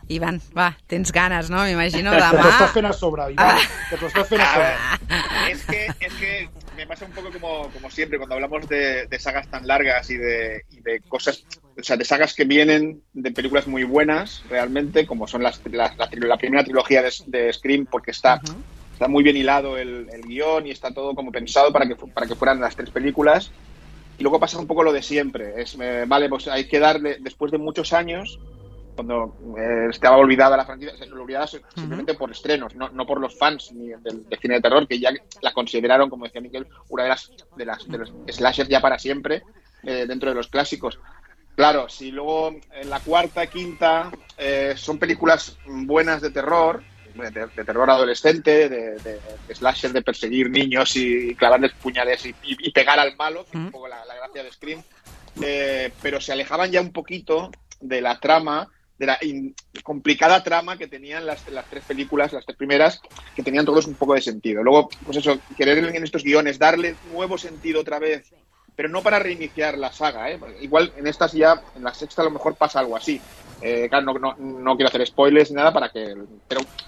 Ivan, 0.09 0.41
va, 0.57 0.71
tens 0.87 1.11
ganes, 1.13 1.49
no?, 1.53 1.63
m'imagino, 1.63 2.11
Que 2.15 2.19
t'ho 2.19 2.37
demà... 2.37 2.49
estàs 2.49 2.71
fent 2.73 2.87
a 2.89 2.93
sobre, 2.97 3.27
Iván. 3.35 3.59
Que 3.89 3.97
t'ho 3.97 4.07
estás 4.09 4.27
fent 4.27 4.41
a 4.41 4.47
sobre. 4.53 4.71
Es 5.49 5.63
que, 5.65 5.85
es 5.99 6.13
que 6.13 6.49
me 6.77 6.85
pasa 6.87 7.05
un 7.05 7.11
poco 7.11 7.31
como, 7.31 7.69
como 7.69 7.89
siempre 7.89 8.17
cuando 8.17 8.35
hablamos 8.35 8.67
de, 8.69 9.07
de 9.07 9.19
sagas 9.19 9.47
tan 9.49 9.67
largas 9.67 10.09
y 10.09 10.17
de, 10.17 10.63
y 10.71 10.81
de 10.81 11.01
cosas, 11.01 11.43
o 11.77 11.83
sea, 11.83 11.97
de 11.97 12.05
sagas 12.05 12.33
que 12.33 12.45
vienen 12.45 13.01
de 13.13 13.31
películas 13.31 13.67
muy 13.67 13.83
buenas, 13.83 14.43
realmente, 14.49 15.05
como 15.05 15.27
son 15.27 15.43
las, 15.43 15.61
la, 15.71 15.93
la, 15.97 16.37
primera 16.37 16.63
trilogía 16.63 17.01
de, 17.01 17.11
de 17.27 17.53
Scream, 17.53 17.85
porque 17.85 18.11
está, 18.11 18.41
está 18.93 19.07
muy 19.07 19.23
bien 19.23 19.37
hilado 19.37 19.77
el, 19.77 20.07
el 20.11 20.21
guion 20.21 20.67
y 20.67 20.71
está 20.71 20.91
todo 20.91 21.15
como 21.15 21.31
pensado 21.31 21.71
para 21.71 21.87
que, 21.87 21.95
para 21.95 22.27
que 22.27 22.35
fueran 22.35 22.61
las 22.61 22.75
tres 22.75 22.89
películas. 22.89 23.51
Y 24.17 24.23
luego 24.23 24.39
pasa 24.39 24.59
un 24.59 24.67
poco 24.67 24.83
lo 24.83 24.91
de 24.91 25.01
siempre. 25.01 25.61
Es, 25.61 25.77
eh, 25.79 26.05
vale, 26.07 26.29
pues 26.29 26.47
hay 26.47 26.67
que 26.67 26.79
darle, 26.79 27.17
después 27.21 27.51
de 27.51 27.57
muchos 27.57 27.93
años, 27.93 28.39
cuando 28.99 29.37
eh, 29.57 29.87
estaba 29.89 30.17
olvidada 30.17 30.57
la 30.57 30.65
franquicia, 30.65 30.97
se 30.97 31.09
olvidada 31.11 31.47
simplemente 31.47 32.15
por 32.15 32.31
estrenos, 32.31 32.75
no, 32.75 32.89
no 32.89 33.05
por 33.05 33.21
los 33.21 33.37
fans 33.37 33.71
ni 33.71 33.87
del, 33.89 34.27
del 34.27 34.39
cine 34.39 34.55
de 34.55 34.61
terror, 34.61 34.85
que 34.87 34.99
ya 34.99 35.11
la 35.41 35.53
consideraron, 35.53 36.09
como 36.09 36.25
decía 36.25 36.41
Miguel, 36.41 36.67
una 36.89 37.03
de 37.03 37.09
las 37.09 37.31
de, 37.55 37.65
las, 37.65 37.87
de 37.87 37.97
los 37.97 38.13
slashers 38.27 38.67
ya 38.69 38.81
para 38.81 38.99
siempre, 38.99 39.41
eh, 39.83 40.05
dentro 40.05 40.29
de 40.29 40.35
los 40.35 40.49
clásicos. 40.49 40.99
Claro, 41.55 41.87
si 41.87 42.11
luego 42.11 42.55
en 42.73 42.89
la 42.89 42.99
cuarta, 42.99 43.47
quinta, 43.47 44.11
eh, 44.37 44.73
son 44.75 44.97
películas 44.97 45.57
buenas 45.65 46.21
de 46.21 46.31
terror, 46.31 46.83
de, 47.15 47.31
de 47.31 47.63
terror 47.65 47.89
adolescente, 47.89 48.67
de, 48.69 48.95
de, 48.97 49.19
de 49.47 49.55
slasher, 49.55 49.91
de 49.93 50.01
perseguir 50.01 50.49
niños 50.49 50.95
y 50.97 51.35
clavarles 51.35 51.71
puñales 51.73 52.25
y, 52.25 52.29
y- 52.43 52.67
y 52.67 52.71
pegar 52.71 52.99
al 52.99 53.15
malo, 53.17 53.43
que 53.45 53.51
es 53.51 53.55
un 53.55 53.71
poco 53.71 53.87
la, 53.87 54.03
la 54.05 54.15
gracia 54.15 54.43
de 54.43 54.51
Scream, 54.51 54.83
eh, 55.41 55.91
pero 56.01 56.19
se 56.21 56.31
alejaban 56.33 56.71
ya 56.71 56.81
un 56.81 56.91
poquito 56.91 57.49
de 57.81 58.01
la 58.01 58.19
trama, 58.19 58.67
de 58.99 59.05
la 59.05 59.17
complicada 59.81 60.43
trama 60.43 60.77
que 60.77 60.87
tenían 60.87 61.25
las, 61.25 61.47
las 61.49 61.65
tres 61.65 61.83
películas, 61.85 62.33
las 62.33 62.45
tres 62.45 62.57
primeras, 62.57 63.01
que 63.33 63.41
tenían 63.41 63.65
todos 63.65 63.87
un 63.87 63.95
poco 63.95 64.13
de 64.13 64.21
sentido. 64.21 64.61
Luego, 64.61 64.89
pues 65.05 65.17
eso, 65.17 65.39
querer 65.57 65.77
en, 65.77 66.03
estos 66.03 66.23
guiones 66.23 66.59
darle 66.59 66.95
nuevo 67.11 67.37
sentido 67.37 67.79
otra 67.79 67.97
vez, 67.97 68.31
pero 68.75 68.89
no 68.89 69.01
para 69.01 69.19
reiniciar 69.19 69.77
la 69.77 69.91
saga, 69.91 70.29
¿eh? 70.29 70.39
Igual 70.61 70.91
en 70.97 71.07
estas 71.07 71.31
ya, 71.31 71.61
en 71.75 71.83
la 71.83 71.93
sexta 71.93 72.21
a 72.21 72.25
lo 72.25 72.31
mejor 72.31 72.55
pasa 72.55 72.79
algo 72.79 72.97
así. 72.97 73.21
Eh, 73.61 73.87
claro, 73.89 74.05
no, 74.05 74.19
no, 74.19 74.35
no 74.37 74.75
quiero 74.75 74.89
hacer 74.89 75.05
spoilers 75.07 75.49
ni 75.49 75.55
nada 75.55 75.73
para 75.73 75.89
que, 75.89 76.15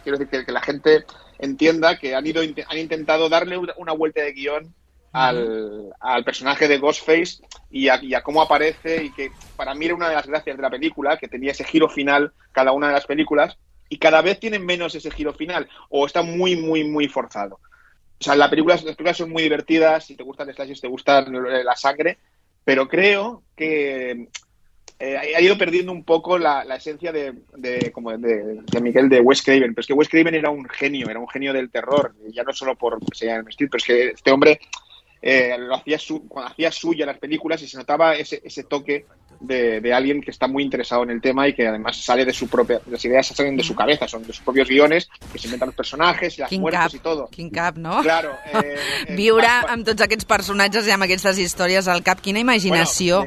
quiero 0.04 0.18
decir 0.18 0.28
que, 0.28 0.46
que 0.46 0.52
la 0.52 0.62
gente 0.62 1.06
entienda 1.40 1.98
que 1.98 2.14
han 2.14 2.28
ido, 2.28 2.42
han 2.42 2.78
intentado 2.78 3.30
darle 3.30 3.58
una 3.58 3.94
vuelta 3.94 4.22
de 4.22 4.34
guion 4.34 4.74
al, 5.12 5.94
al 6.00 6.24
personaje 6.24 6.68
de 6.68 6.78
Ghostface 6.78 7.42
y 7.70 7.90
a, 7.90 8.02
y 8.02 8.14
a 8.14 8.22
cómo 8.22 8.42
aparece 8.42 9.06
y 9.06 9.12
que 9.12 9.32
para 9.56 9.74
mí 9.74 9.86
era 9.86 9.96
una 9.96 10.10
de 10.10 10.16
las 10.16 10.28
gracias 10.28 10.56
de 10.56 10.62
la 10.62 10.70
película, 10.70 11.18
que 11.18 11.28
tenía 11.28 11.52
ese 11.52 11.64
giro 11.64 11.90
final 11.90 12.32
cada 12.52 12.72
una 12.72 12.88
de 12.88 12.94
las 12.94 13.06
películas 13.06 13.58
y 13.90 13.98
cada 13.98 14.22
vez 14.22 14.40
tienen 14.40 14.66
menos 14.66 14.96
ese 14.96 15.12
giro 15.12 15.34
final 15.34 15.68
o 15.90 16.06
está 16.06 16.22
muy, 16.22 16.56
muy, 16.56 16.84
muy 16.84 17.08
forzado. 17.08 17.60
O 18.20 18.24
sea, 18.24 18.36
la 18.36 18.50
película, 18.50 18.76
las 18.76 18.84
películas 18.84 19.18
son 19.18 19.32
muy 19.32 19.44
divertidas, 19.44 20.06
si 20.06 20.16
te 20.16 20.24
gustan 20.24 20.48
los 20.48 20.56
slashes, 20.56 20.80
te 20.80 20.88
gusta 20.88 21.22
la 21.22 21.76
sangre, 21.76 22.20
pero 22.64 22.88
creo 22.88 23.44
que 23.56 24.28
eh, 25.00 25.18
ha 25.18 25.42
ido 25.42 25.58
perdiendo 25.58 25.92
un 25.92 26.04
poco 26.04 26.38
la, 26.38 26.64
la 26.64 26.76
esencia 26.76 27.12
de, 27.12 27.34
como 27.92 28.16
de, 28.16 28.62
de 28.62 28.82
Miguel 28.82 29.10
de 29.10 29.20
Wes 29.20 29.42
Craven. 29.42 29.74
Pero 29.74 29.82
es 29.82 29.88
que 29.88 29.94
Wes 29.94 30.08
Craven 30.08 30.36
era 30.36 30.52
un 30.52 30.70
genio, 30.70 31.10
era 31.10 31.20
un 31.20 31.28
genio 31.28 31.52
del 31.52 31.72
terror, 31.72 32.14
ya 32.32 32.44
no 32.44 32.54
solo 32.54 32.76
por 32.76 33.00
se 33.14 33.26
llama 33.26 33.50
Street, 33.50 33.70
pero 33.72 33.80
es 33.80 33.86
que 33.86 34.08
este 34.10 34.32
hombre 34.32 34.60
eh, 35.22 35.56
lo 35.60 35.76
hacía, 35.76 36.00
su, 36.00 36.28
cuando 36.28 36.52
hacía 36.52 36.72
suya 36.72 37.06
las 37.06 37.18
películas 37.20 37.62
y 37.62 37.68
se 37.68 37.78
notaba 37.78 38.16
ese, 38.16 38.42
ese 38.44 38.64
toque 38.64 39.06
de, 39.40 39.82
de, 39.82 39.94
alguien 39.94 40.22
que 40.22 40.32
está 40.32 40.48
muy 40.48 40.64
interesado 40.64 41.04
en 41.04 41.10
el 41.12 41.22
tema 41.22 41.48
y 41.48 41.54
que 41.54 41.68
además 41.68 41.98
sale 41.98 42.26
de 42.26 42.34
su 42.34 42.48
propia, 42.48 42.80
las 42.90 43.04
ideas 43.06 43.28
salen 43.28 43.58
de 43.58 43.64
su 43.64 43.74
cabeza, 43.76 44.08
son 44.08 44.22
de 44.24 44.34
sus 44.34 44.44
propios 44.44 44.68
guiones, 44.68 45.10
que 45.32 45.40
se 45.40 45.48
inventan 45.48 45.68
los 45.70 45.76
personajes 45.76 46.38
y 46.38 46.42
las 46.42 46.52
muertes 46.54 46.80
cap, 46.82 46.94
y 46.94 47.00
todo. 47.00 47.28
quin 47.30 47.50
cap, 47.50 47.78
no? 47.78 48.02
Claro. 48.02 48.36
Eh, 48.54 48.76
eh, 49.08 49.16
Viure 49.16 49.48
pa- 49.48 49.74
amb 49.74 49.86
tots 49.86 50.02
aquests 50.06 50.26
personatges 50.26 50.88
i 50.88 50.92
amb 50.94 51.04
aquestes 51.08 51.38
històries 51.42 51.88
al 51.88 52.04
cap, 52.04 52.22
quina 52.22 52.40
imaginació. 52.40 53.26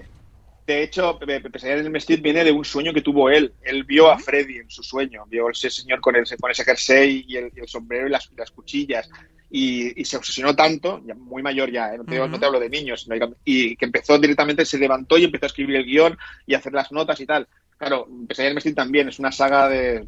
De 0.66 0.82
hecho, 0.82 1.18
Pe- 1.18 1.40
Pe- 1.40 1.50
Pesadilla 1.50 1.80
en 1.80 1.86
el 1.88 1.96
Street 1.96 2.22
viene 2.22 2.42
de 2.42 2.50
un 2.50 2.64
sueño 2.64 2.94
que 2.94 3.02
tuvo 3.02 3.28
él. 3.28 3.52
Él 3.62 3.84
vio 3.84 4.10
a 4.10 4.18
Freddy 4.18 4.56
en 4.58 4.70
su 4.70 4.82
sueño, 4.82 5.24
vio 5.28 5.48
a 5.48 5.50
ese 5.50 5.68
señor 5.68 6.00
con, 6.00 6.16
el, 6.16 6.24
con 6.40 6.50
ese 6.50 6.64
jersey 6.64 7.24
y 7.28 7.36
el, 7.36 7.50
y 7.54 7.60
el 7.60 7.68
sombrero 7.68 8.06
y 8.06 8.10
las, 8.10 8.30
las 8.36 8.50
cuchillas. 8.50 9.10
Y, 9.56 10.00
y 10.00 10.04
se 10.04 10.16
obsesionó 10.16 10.52
tanto, 10.56 11.00
ya 11.06 11.14
muy 11.14 11.40
mayor 11.40 11.70
ya, 11.70 11.94
¿eh? 11.94 11.98
no, 11.98 12.04
te, 12.04 12.18
no 12.18 12.40
te 12.40 12.44
hablo 12.46 12.58
de 12.58 12.68
niños, 12.68 13.02
sino 13.02 13.14
que- 13.16 13.34
y 13.44 13.76
que 13.76 13.84
empezó 13.84 14.18
directamente, 14.18 14.64
se 14.64 14.78
levantó 14.78 15.16
y 15.16 15.22
empezó 15.24 15.46
a 15.46 15.52
escribir 15.52 15.76
el 15.76 15.84
guion 15.84 16.18
y 16.44 16.54
a 16.54 16.58
hacer 16.58 16.72
las 16.72 16.90
notas 16.90 17.20
y 17.20 17.26
tal. 17.26 17.46
Claro, 17.78 18.08
Pesadilla 18.26 18.50
en 18.50 18.52
el 18.54 18.58
Street 18.58 18.74
también 18.74 19.08
es 19.08 19.18
una 19.20 19.30
saga 19.30 19.68
de 19.68 20.04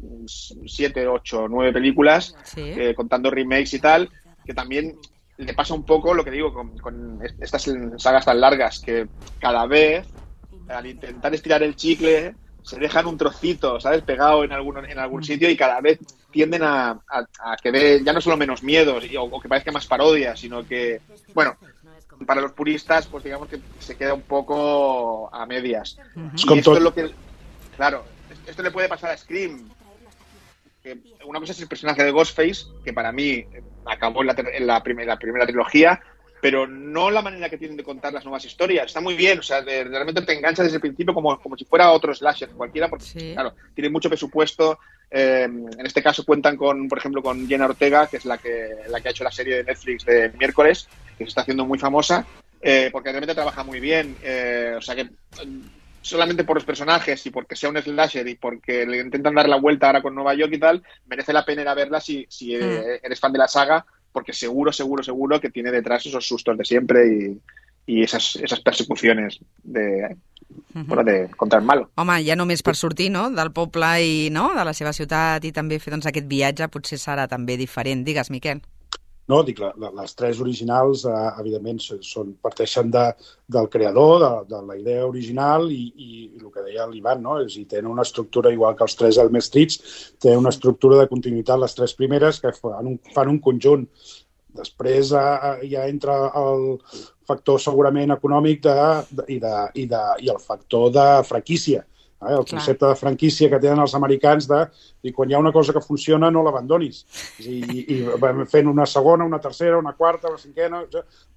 siete, 0.65 1.07
ocho, 1.07 1.47
nueve 1.47 1.71
películas, 1.71 2.35
Sí. 2.43 2.59
eh, 2.75 2.93
contando 2.93 3.31
remakes 3.31 3.73
y 3.75 3.79
tal, 3.79 4.09
que 4.45 4.53
también 4.53 4.97
le 5.37 5.53
pasa 5.53 5.73
un 5.73 5.83
poco 5.85 6.13
lo 6.13 6.25
que 6.25 6.31
digo 6.31 6.53
con, 6.53 6.77
con 6.79 7.19
estas 7.39 7.69
sagas 7.97 8.25
tan 8.25 8.41
largas, 8.41 8.81
que 8.85 9.07
cada 9.39 9.65
vez 9.65 10.07
al 10.67 10.87
intentar 10.87 11.33
estirar 11.33 11.63
el 11.63 11.75
chicle 11.77 12.35
se 12.61 12.79
dejan 12.79 13.05
un 13.05 13.17
trocito, 13.17 13.79
¿sabes? 13.79 14.03
Pegado 14.03 14.43
en 14.43 14.51
algún, 14.51 14.85
en 14.85 14.99
algún 14.99 15.23
sitio 15.23 15.49
y 15.49 15.55
cada 15.55 15.79
vez 15.79 15.99
tienden 16.37 16.61
a, 16.63 16.91
a- 17.09 17.27
a 17.51 17.57
que 17.57 17.71
dé 17.71 18.03
ya 18.03 18.13
no 18.13 18.21
solo 18.21 18.37
menos 18.37 18.61
miedos 18.61 19.03
o, 19.17 19.23
o 19.23 19.39
que 19.41 19.49
parezca 19.49 19.71
más 19.71 19.87
parodia, 19.87 20.35
sino 20.35 20.63
que, 20.67 21.01
bueno, 21.33 21.57
para 22.27 22.41
los 22.41 22.51
puristas, 22.53 23.07
pues 23.07 23.23
digamos 23.23 23.47
que 23.49 23.59
se 23.79 23.95
queda 23.97 24.13
un 24.13 24.21
poco 24.21 25.33
a 25.33 25.45
medias. 25.47 25.97
Y 26.55 26.59
esto 26.59 26.71
es 26.77 26.83
lo 26.83 26.93
que, 26.93 27.15
claro, 27.75 28.05
esto 28.45 28.61
le 28.61 28.69
puede 28.71 28.87
pasar 28.87 29.09
a 29.11 29.17
Scream. 29.17 29.67
Que 30.83 30.95
una 31.25 31.39
cosa 31.39 31.53
es 31.53 31.61
el 31.61 31.67
personaje 31.67 32.03
de 32.03 32.11
Ghostface, 32.11 32.65
que 32.83 32.93
para 32.93 33.11
mí 33.11 33.43
acabó 33.85 34.21
en 34.21 34.27
la, 34.27 34.35
en 34.53 34.67
la, 34.67 34.83
prim- 34.83 34.99
en 34.99 35.07
la 35.07 35.17
primera 35.17 35.45
trilogía, 35.47 35.99
pero 36.39 36.67
no 36.67 37.09
la 37.11 37.21
manera 37.21 37.49
que 37.49 37.57
tienen 37.57 37.77
de 37.77 37.83
contar 37.83 38.13
las 38.13 38.23
nuevas 38.25 38.45
historias. 38.45 38.85
Está 38.87 39.01
muy 39.01 39.15
bien, 39.15 39.39
o 39.39 39.43
sea, 39.43 39.61
de- 39.61 39.83
realmente 39.85 40.21
te 40.21 40.33
enganchas 40.33 40.65
desde 40.65 40.77
el 40.77 40.81
principio 40.81 41.13
como, 41.13 41.39
como 41.39 41.57
si 41.57 41.65
fuera 41.65 41.91
otro 41.91 42.13
slasher 42.13 42.51
cualquiera, 42.55 42.89
porque, 42.89 43.05
claro, 43.33 43.55
tiene 43.73 43.89
mucho 43.89 44.09
presupuesto. 44.09 44.79
eh, 45.09 45.43
en 45.43 45.85
este 45.85 46.03
caso 46.03 46.25
cuentan 46.25 46.57
con, 46.57 46.89
por 46.89 46.97
ejemplo, 46.97 47.21
con 47.21 47.47
Jenna 47.47 47.65
Ortega, 47.65 48.07
que 48.09 48.17
es 48.17 48.25
la 48.25 48.37
que, 48.39 48.69
la 48.89 48.99
que 49.01 49.07
ha 49.07 49.11
hecho 49.11 49.23
la 49.23 49.31
serie 49.31 49.55
de 49.57 49.63
Netflix 49.63 50.03
de 50.05 50.31
miércoles, 50.33 50.89
que 51.17 51.23
se 51.25 51.29
está 51.29 51.41
haciendo 51.41 51.65
muy 51.65 51.79
famosa, 51.79 52.27
eh, 52.59 52.89
porque 52.91 53.09
realmente 53.11 53.35
trabaja 53.35 53.63
muy 53.63 53.79
bien. 53.79 54.17
eh, 54.21 54.75
o 54.77 54.81
sea 54.81 54.95
que 54.95 55.05
mm, 55.05 55.67
solamente 56.01 56.43
por 56.43 56.55
los 56.57 56.65
personajes 56.65 57.25
y 57.25 57.31
porque 57.31 57.55
sea 57.55 57.69
un 57.69 57.77
slasher 57.81 58.27
y 58.27 58.35
porque 58.35 58.85
le 58.85 58.99
intentan 58.99 59.35
dar 59.35 59.49
la 59.49 59.57
vuelta 59.57 59.87
ahora 59.87 60.01
con 60.01 60.15
Nueva 60.15 60.33
York 60.35 60.53
y 60.53 60.59
tal, 60.59 60.83
merece 61.05 61.33
la 61.33 61.45
pena 61.45 61.61
ir 61.63 61.67
a 61.67 61.73
verla 61.73 61.99
si, 61.99 62.25
si 62.29 62.55
eh, 62.55 62.99
eres 63.03 63.19
fan 63.19 63.31
de 63.33 63.39
la 63.39 63.47
saga, 63.47 63.85
porque 64.17 64.33
seguro, 64.33 64.73
seguro, 64.73 65.03
seguro 65.03 65.39
que 65.39 65.51
tiene 65.51 65.69
detrás 65.69 66.03
esos 66.07 66.25
sustos 66.25 66.57
de 66.57 66.65
siempre 66.65 67.05
y, 67.07 67.39
y 67.85 68.01
esas, 68.01 68.35
esas 68.37 68.59
persecuciones 68.61 69.39
de, 69.61 70.17
bueno, 70.73 71.03
de, 71.03 71.29
contra 71.37 71.59
el 71.59 71.65
malo. 71.65 71.91
Home, 72.01 72.15
ja 72.25 72.33
només 72.33 72.65
per 72.65 72.73
sortir 72.73 73.11
no? 73.13 73.27
del 73.29 73.51
poble 73.53 73.91
i 74.01 74.15
no? 74.33 74.47
de 74.57 74.63
la 74.65 74.73
seva 74.73 74.89
ciutat 74.97 75.45
i 75.45 75.51
també 75.53 75.77
fer 75.77 75.93
doncs, 75.93 76.09
aquest 76.09 76.25
viatge 76.25 76.65
potser 76.73 76.97
serà 76.97 77.27
també 77.29 77.59
diferent. 77.61 78.01
Digues, 78.09 78.33
Miquel. 78.33 78.63
No, 79.27 79.41
dic, 79.43 79.57
la, 79.59 79.73
la, 79.75 79.89
les 79.99 80.13
tres 80.15 80.37
originals, 80.43 81.01
eh, 81.07 81.15
evidentment, 81.41 81.81
són, 81.83 82.29
parteixen 82.43 82.91
de, 82.93 83.03
del 83.55 83.67
creador, 83.73 84.21
de, 84.23 84.29
de 84.53 84.61
la 84.69 84.77
idea 84.79 85.07
original 85.07 85.67
i, 85.73 85.81
i, 85.91 86.07
i 86.37 86.39
el 86.39 86.53
que 86.53 86.63
deia 86.63 86.85
l'Ivan, 86.87 87.19
no? 87.25 87.35
és 87.43 87.49
a 87.49 87.59
dir, 87.59 87.65
tenen 87.73 87.91
una 87.91 88.05
estructura 88.07 88.53
igual 88.55 88.77
que 88.79 88.87
els 88.87 88.95
tres 88.95 89.19
Elm 89.23 89.35
Streets, 89.43 89.81
tenen 90.23 90.45
una 90.45 90.53
estructura 90.55 91.01
de 91.01 91.09
continuïtat 91.11 91.59
les 91.59 91.75
tres 91.75 91.95
primeres 91.99 92.39
que 92.43 92.55
fan 92.55 92.93
un, 92.93 92.95
fan 93.17 93.33
un 93.33 93.41
conjunt. 93.43 93.83
Després 94.61 95.11
eh, 95.11 95.51
ja 95.73 95.83
entra 95.91 96.17
el 96.39 96.65
factor 97.27 97.59
segurament 97.59 98.15
econòmic 98.15 98.63
de, 98.63 98.79
de, 99.11 99.27
i, 99.35 99.41
de, 99.43 99.55
i, 99.75 99.89
de, 99.91 100.03
i 100.23 100.31
el 100.31 100.39
factor 100.39 100.87
de 100.95 101.07
franquícia. 101.27 101.83
Eh? 102.21 102.33
El 102.33 102.45
concepte 102.45 102.79
Clar. 102.85 102.93
de 102.93 102.99
franquícia 102.99 103.49
que 103.49 103.59
tenen 103.59 103.83
els 103.83 103.95
americans 103.95 104.47
de 104.47 104.63
i 105.03 105.11
quan 105.11 105.29
hi 105.29 105.35
ha 105.35 105.43
una 105.43 105.51
cosa 105.51 105.73
que 105.73 105.81
funciona 105.81 106.31
no 106.31 106.43
l'abandonis. 106.43 107.03
I, 107.39 107.59
i 107.95 108.01
vam 108.21 108.45
fent 108.45 108.67
una 108.67 108.85
segona, 108.85 109.25
una 109.25 109.39
tercera, 109.39 109.77
una 109.77 109.93
quarta, 109.93 110.29
una 110.29 110.41
cinquena, 110.41 110.83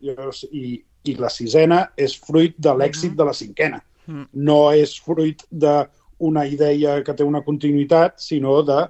i, 0.01 0.17
i, 0.51 0.65
i 1.05 1.17
la 1.17 1.31
sisena 1.31 1.85
és 1.97 2.17
fruit 2.19 2.57
de 2.57 2.75
l'èxit 2.75 3.11
uh 3.11 3.13
-huh. 3.13 3.19
de 3.19 3.25
la 3.25 3.33
cinquena. 3.33 3.83
-huh. 4.11 4.27
No 4.33 4.61
és 4.73 4.97
fruit 5.03 5.45
d'una 5.51 6.47
idea 6.47 7.01
que 7.05 7.15
té 7.15 7.27
una 7.27 7.45
continuïtat, 7.47 8.19
sinó 8.21 8.61
de 8.67 8.83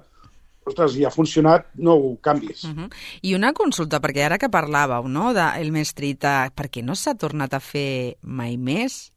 ostres, 0.67 0.93
ja 0.93 1.09
ha 1.09 1.13
funcionat, 1.13 1.71
no 1.81 1.95
ho 1.97 2.17
canvis. 2.21 2.63
Uh 2.63 2.75
-huh. 2.75 2.89
I 3.21 3.35
una 3.35 3.53
consulta, 3.53 3.99
perquè 3.99 4.25
ara 4.25 4.37
que 4.37 4.49
parlàveu 4.49 5.07
no, 5.07 5.33
d'Elm 5.33 5.75
Street, 5.83 6.21
per 6.55 6.69
què 6.69 6.83
no 6.83 6.95
s'ha 6.95 7.15
tornat 7.15 7.53
a 7.53 7.59
fer 7.59 8.17
mai 8.21 8.57
més? 8.57 9.10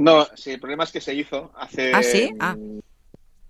No, 0.00 0.26
sí, 0.34 0.52
el 0.52 0.60
problema 0.60 0.84
es 0.84 0.92
que 0.92 1.00
se 1.02 1.14
hizo 1.14 1.52
hace... 1.54 1.92
¿Ah, 1.94 2.02
sí? 2.02 2.30
Ah. 2.40 2.56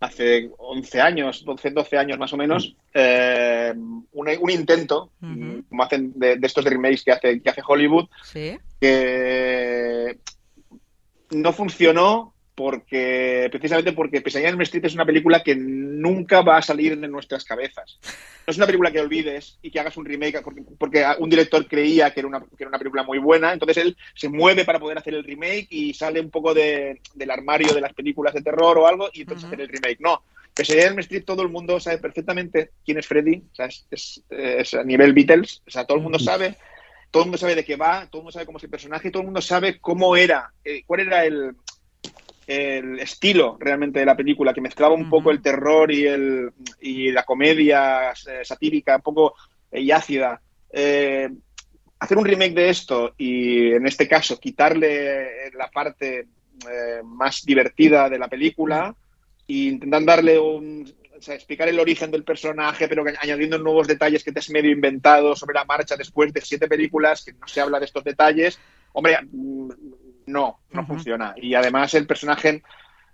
Hace 0.01 0.51
11 0.59 1.01
años, 1.01 1.45
12, 1.45 1.71
12 1.71 1.97
años 1.97 2.19
más 2.19 2.33
o 2.33 2.37
menos, 2.37 2.75
eh, 2.93 3.73
un, 3.77 4.29
un, 4.41 4.51
intento, 4.51 5.13
uh 5.23 5.27
-huh. 5.27 5.65
como 5.69 5.83
hacen 5.85 6.13
de, 6.17 6.37
de, 6.37 6.47
estos 6.47 6.65
remakes 6.65 7.05
que 7.05 7.13
hace, 7.13 7.41
que 7.41 7.51
hace 7.51 7.63
Hollywood, 7.65 8.09
¿Sí? 8.25 8.59
que 8.81 10.19
no 11.31 11.53
funcionó 11.53 12.35
porque 12.61 13.49
precisamente 13.51 13.93
porque 13.93 14.21
Pesadilla 14.21 14.51
en 14.51 14.61
Street 14.61 14.85
es 14.85 14.93
una 14.93 15.07
película 15.07 15.43
que 15.43 15.57
nunca 15.57 16.43
va 16.43 16.59
a 16.59 16.63
salir 16.63 17.01
de 17.01 17.09
nuestras 17.09 17.43
cabezas. 17.43 17.99
No 18.47 18.51
es 18.51 18.59
una 18.59 18.67
película 18.67 18.93
que 18.93 19.01
olvides 19.01 19.57
y 19.63 19.71
que 19.71 19.81
hagas 19.81 19.97
un 19.97 20.05
remake 20.05 20.43
porque, 20.43 20.63
porque 20.77 21.07
un 21.21 21.31
director 21.31 21.67
creía 21.67 22.11
que 22.13 22.21
era, 22.21 22.29
una, 22.29 22.41
que 22.41 22.47
era, 22.59 22.69
una, 22.69 22.79
película 22.79 23.03
muy 23.03 23.17
buena, 23.17 23.55
entonces 23.55 23.79
él 23.79 23.97
se 24.15 24.29
mueve 24.29 24.67
para 24.67 24.79
poder 24.79 24.99
hacer 24.99 25.15
el 25.15 25.25
remake 25.25 25.69
y 25.71 25.95
sale 25.95 26.21
un 26.21 26.29
poco 26.29 26.53
de, 26.53 27.01
del 27.15 27.31
armario 27.31 27.73
de 27.73 27.81
las 27.81 27.95
películas 27.95 28.35
de 28.35 28.43
terror 28.43 28.77
o 28.77 28.87
algo 28.87 29.09
y 29.15 29.23
entonces 29.23 29.45
uh 29.45 29.47
-huh. 29.47 29.55
hacer 29.55 29.63
el 29.63 29.69
remake. 29.69 30.01
No, 30.01 30.23
Pesadilla 30.55 30.89
en 30.89 30.99
Street 30.99 31.25
todo 31.25 31.41
el 31.41 31.49
mundo 31.49 31.81
sabe 31.81 31.97
perfectamente 31.97 32.73
quién 32.85 32.99
es 32.99 33.07
Freddy, 33.07 33.43
o 33.53 33.55
sea, 33.55 33.67
es, 33.69 33.87
es, 33.91 34.23
es 34.29 34.75
a 34.75 34.85
nivel 34.85 35.15
Beatles, 35.15 35.63
o 35.67 35.71
sea, 35.71 35.87
todo 35.87 35.97
el 35.97 36.03
mundo 36.03 36.19
sabe 36.19 36.57
todo 37.11 37.25
el 37.25 37.29
mundo 37.29 37.39
sabe 37.39 37.57
de 37.57 37.65
qué 37.65 37.77
va, 37.77 38.07
todo 38.07 38.21
el 38.21 38.25
mundo 38.25 38.33
sabe 38.33 38.47
cómo 38.47 38.59
es 38.59 38.65
el 38.65 38.71
personaje, 38.71 39.11
todo 39.11 39.23
el 39.23 39.27
mundo 39.27 39.41
sabe 39.41 39.79
cómo 39.81 40.17
era, 40.17 40.53
eh, 40.65 40.85
cuál 40.87 41.01
era 41.01 41.25
el, 41.25 41.57
el 42.51 42.99
estilo 42.99 43.57
realmente 43.61 44.01
de 44.01 44.07
la 44.07 44.17
película, 44.17 44.53
que 44.53 44.61
mezclaba 44.61 44.95
un 44.95 45.03
uh 45.03 45.05
-huh. 45.05 45.11
poco 45.11 45.31
el 45.31 45.41
terror 45.41 45.93
y, 45.93 46.05
el, 46.05 46.51
y 46.81 47.13
la 47.13 47.23
comedia 47.23 48.13
satírica, 48.43 48.97
un 48.97 49.03
poco 49.03 49.35
y 49.71 49.93
ácida. 49.93 50.41
Eh, 50.73 51.29
hacer 52.01 52.19
un 52.19 52.25
remake 52.25 52.55
de 52.55 52.71
esto 52.71 53.15
y, 53.17 53.71
en 53.71 53.87
este 53.87 54.09
caso, 54.09 54.41
quitarle 54.41 55.53
la 55.57 55.71
parte 55.71 56.27
eh, 56.69 57.01
más 57.05 57.45
divertida 57.45 58.09
de 58.09 58.19
la 58.19 58.27
película 58.27 58.97
e 59.47 59.53
intentar 59.53 60.05
darle 60.05 60.39
un... 60.39 60.93
O 61.17 61.23
sea, 61.23 61.35
explicar 61.35 61.69
el 61.69 61.79
origen 61.79 62.11
del 62.11 62.25
personaje, 62.25 62.89
pero 62.89 63.05
añadiendo 63.21 63.59
nuevos 63.59 63.87
detalles 63.87 64.25
que 64.25 64.33
te 64.33 64.41
has 64.41 64.49
medio 64.49 64.73
inventado 64.73 65.37
sobre 65.37 65.55
la 65.55 65.67
marcha 65.67 65.95
después 65.95 66.33
de 66.33 66.41
siete 66.41 66.67
películas, 66.67 67.23
que 67.23 67.35
no 67.35 67.47
se 67.47 67.61
habla 67.61 67.79
de 67.79 67.85
estos 67.85 68.03
detalles. 68.03 68.59
Hombre, 68.93 69.19
no, 70.27 70.61
no 70.71 70.81
uh 70.81 70.85
-huh. 70.85 70.87
funciona. 70.87 71.35
Y 71.37 71.55
además 71.55 71.95
el 71.95 72.07
personaje 72.07 72.63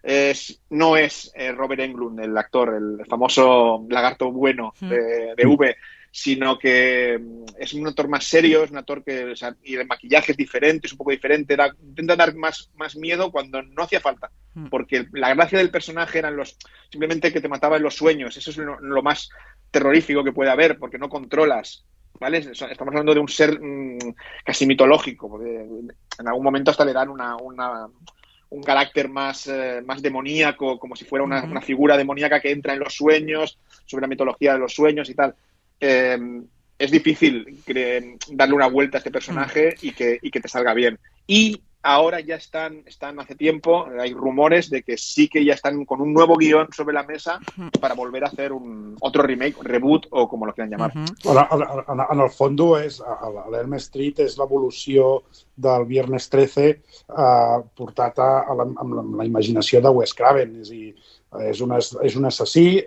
es, 0.03 0.61
no 0.71 0.97
es 0.97 1.33
eh, 1.35 1.53
Robert 1.53 1.81
Englund, 1.81 2.21
el 2.21 2.37
actor, 2.38 2.75
el 2.75 3.05
famoso 3.07 3.85
lagarto 3.88 4.31
bueno 4.31 4.73
de, 4.81 5.35
de 5.37 5.47
V, 5.47 5.77
sino 6.12 6.59
que 6.59 7.21
es 7.59 7.75
un 7.75 7.87
actor 7.87 8.09
más 8.09 8.25
serio, 8.25 8.62
es 8.62 8.71
un 8.71 8.79
actor 8.79 9.03
que, 9.05 9.25
o 9.25 9.37
sea, 9.37 9.55
y 9.62 9.75
el 9.75 9.87
maquillaje 9.87 10.33
es 10.33 10.38
diferente, 10.38 10.87
es 10.87 10.92
un 10.92 10.99
poco 10.99 11.11
diferente, 11.11 11.57
da, 11.57 11.75
intenta 11.83 12.16
dar 12.16 12.35
más, 12.35 12.71
más 12.77 12.97
miedo 12.97 13.31
cuando 13.31 13.61
no 13.62 13.83
hacía 13.83 14.01
falta, 14.01 14.31
porque 14.71 15.09
la 15.12 15.35
gracia 15.35 15.59
del 15.59 15.71
personaje 15.71 16.21
eran 16.21 16.37
los, 16.37 16.57
simplemente 16.90 17.33
que 17.33 17.40
te 17.40 17.49
mataba 17.49 17.77
en 17.77 17.83
los 17.83 17.97
sueños, 17.97 18.37
eso 18.37 18.51
es 18.51 18.57
lo, 18.57 18.81
lo 18.81 19.03
más 19.03 19.29
terrorífico 19.71 20.25
que 20.25 20.33
puede 20.33 20.51
haber, 20.51 20.79
porque 20.79 20.99
no 20.99 21.09
controlas 21.09 21.85
¿vale? 22.21 22.38
Estamos 22.38 22.88
hablando 22.88 23.14
de 23.14 23.21
un 23.21 23.29
ser 23.29 23.61
mmm, 23.61 23.99
casi 24.45 24.66
mitológico, 24.66 25.38
en 26.27 26.31
algún 26.31 26.45
momento 26.45 26.73
hasta 26.73 26.85
le 26.85 26.93
dan 26.93 27.09
una, 27.09 27.37
una 27.37 27.89
un 28.51 28.62
carácter 28.62 29.09
más, 29.09 29.47
eh, 29.47 29.83
más 29.85 30.03
demoníaco, 30.03 30.79
como 30.79 30.97
si 30.97 31.05
fuera 31.05 31.25
una, 31.25 31.61
figura 31.61 31.97
demoníaca 31.97 32.41
que 32.41 32.51
entra 32.51 32.75
en 32.75 32.81
los 32.81 32.95
sueños, 32.95 33.59
sobre 33.85 34.03
la 34.03 34.09
mitología 34.09 34.53
de 34.53 34.59
los 34.59 34.75
sueños 34.75 35.09
y 35.09 35.15
tal. 35.15 35.35
Eh, 35.81 36.19
es 36.79 36.91
difícil 36.91 37.62
darle 38.33 38.55
una 38.55 38.67
vuelta 38.67 38.99
a 38.99 39.01
este 39.01 39.11
personaje 39.11 39.75
y, 39.81 39.93
que, 39.93 40.19
y 40.21 40.31
que 40.31 40.41
te 40.41 40.49
salga 40.49 40.75
bien. 40.75 40.99
Y 41.27 41.62
ahora 41.87 42.20
ya 42.20 42.35
están, 42.35 42.83
están 42.85 43.20
hace 43.20 43.37
tiempo, 43.37 43.87
hay 44.01 44.12
rumores 44.12 44.68
de 44.70 44.83
que 44.83 44.99
sí 44.99 45.29
que 45.29 45.44
ya 45.44 45.55
están 45.55 45.85
con 45.85 46.01
un 46.01 46.12
nuevo 46.12 46.37
guión 46.37 46.68
sobre 46.72 46.94
la 46.94 47.05
mesa 47.05 47.38
para 47.81 47.94
volver 47.94 48.25
a 48.25 48.27
hacer 48.27 48.53
un 48.53 48.96
otro 49.01 49.22
remake, 49.22 49.57
reboot 49.62 50.07
o 50.11 50.29
como 50.29 50.46
lo 50.46 50.53
quieran 50.53 50.70
llamar. 50.70 50.92
Uh 50.96 51.05
-huh. 51.05 51.87
en, 51.87 52.01
en, 52.01 52.07
en 52.11 52.20
el 52.20 52.31
fons 52.31 52.57
és, 52.85 53.03
l'Elm 53.53 53.75
Street 53.75 54.18
és 54.18 54.37
l'evolució 54.37 55.22
del 55.55 55.85
Viernes 55.85 56.29
13 56.29 56.68
eh, 56.68 57.59
portat 57.75 58.18
a, 58.18 58.31
a 58.51 58.55
la, 58.55 58.62
amb, 58.62 58.94
la, 58.94 59.01
amb 59.01 59.14
la 59.16 59.25
imaginació 59.25 59.81
de 59.81 59.88
Wes 59.88 60.14
Craven, 60.14 60.61
és 60.61 60.70
a 60.70 60.72
dir, 60.72 60.94
és 61.51 61.61
un, 61.61 61.72
és 62.03 62.16
un 62.16 62.25
assassí, 62.25 62.83